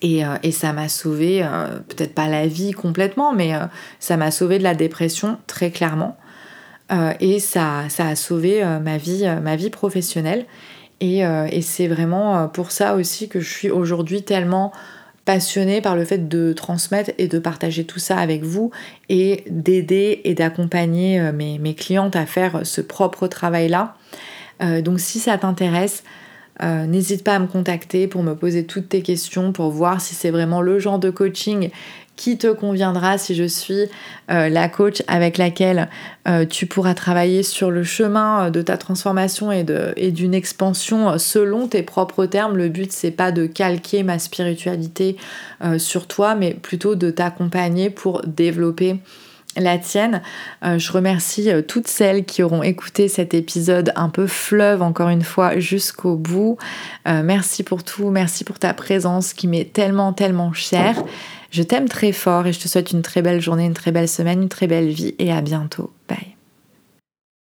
[0.04, 3.54] Euh, et, ça m'a sauvé, euh, peut-être pas la vie complètement, mais
[4.00, 6.18] ça m'a sauvé de la dépression très clairement.
[7.20, 10.46] et ça, ça a sauvé ma, vie, ma vie professionnelle.
[11.00, 14.72] Et, et c'est vraiment pour ça aussi que je suis aujourd'hui tellement
[15.26, 18.72] passionnée par le fait de transmettre et de partager tout ça avec vous
[19.10, 23.96] et d'aider et d'accompagner mes, mes, clientes à faire ce propre travail-là.
[24.84, 26.04] donc si ça t'intéresse,
[26.64, 30.16] euh, n'hésite pas à me contacter pour me poser toutes tes questions, pour voir si
[30.16, 31.70] c'est vraiment le genre de coaching
[32.16, 33.90] qui te conviendra, si je suis
[34.32, 35.90] euh, la coach avec laquelle
[36.30, 39.66] euh, tu pourras travailler sur le chemin de ta transformation et,
[39.98, 42.56] et d'une expansion selon tes propres termes.
[42.56, 45.18] Le but, c'est pas de calquer ma spiritualité
[45.78, 48.98] sur toi, mais plutôt de t'accompagner pour développer
[49.58, 50.22] la tienne.
[50.64, 55.10] Euh, je remercie euh, toutes celles qui auront écouté cet épisode un peu fleuve encore
[55.10, 56.58] une fois jusqu'au bout.
[57.08, 61.04] Euh, merci pour tout, merci pour ta présence qui m'est tellement tellement chère.
[61.52, 64.10] Je t'aime très fort et je te souhaite une très belle journée, une très belle
[64.10, 65.92] semaine, une très belle vie et à bientôt.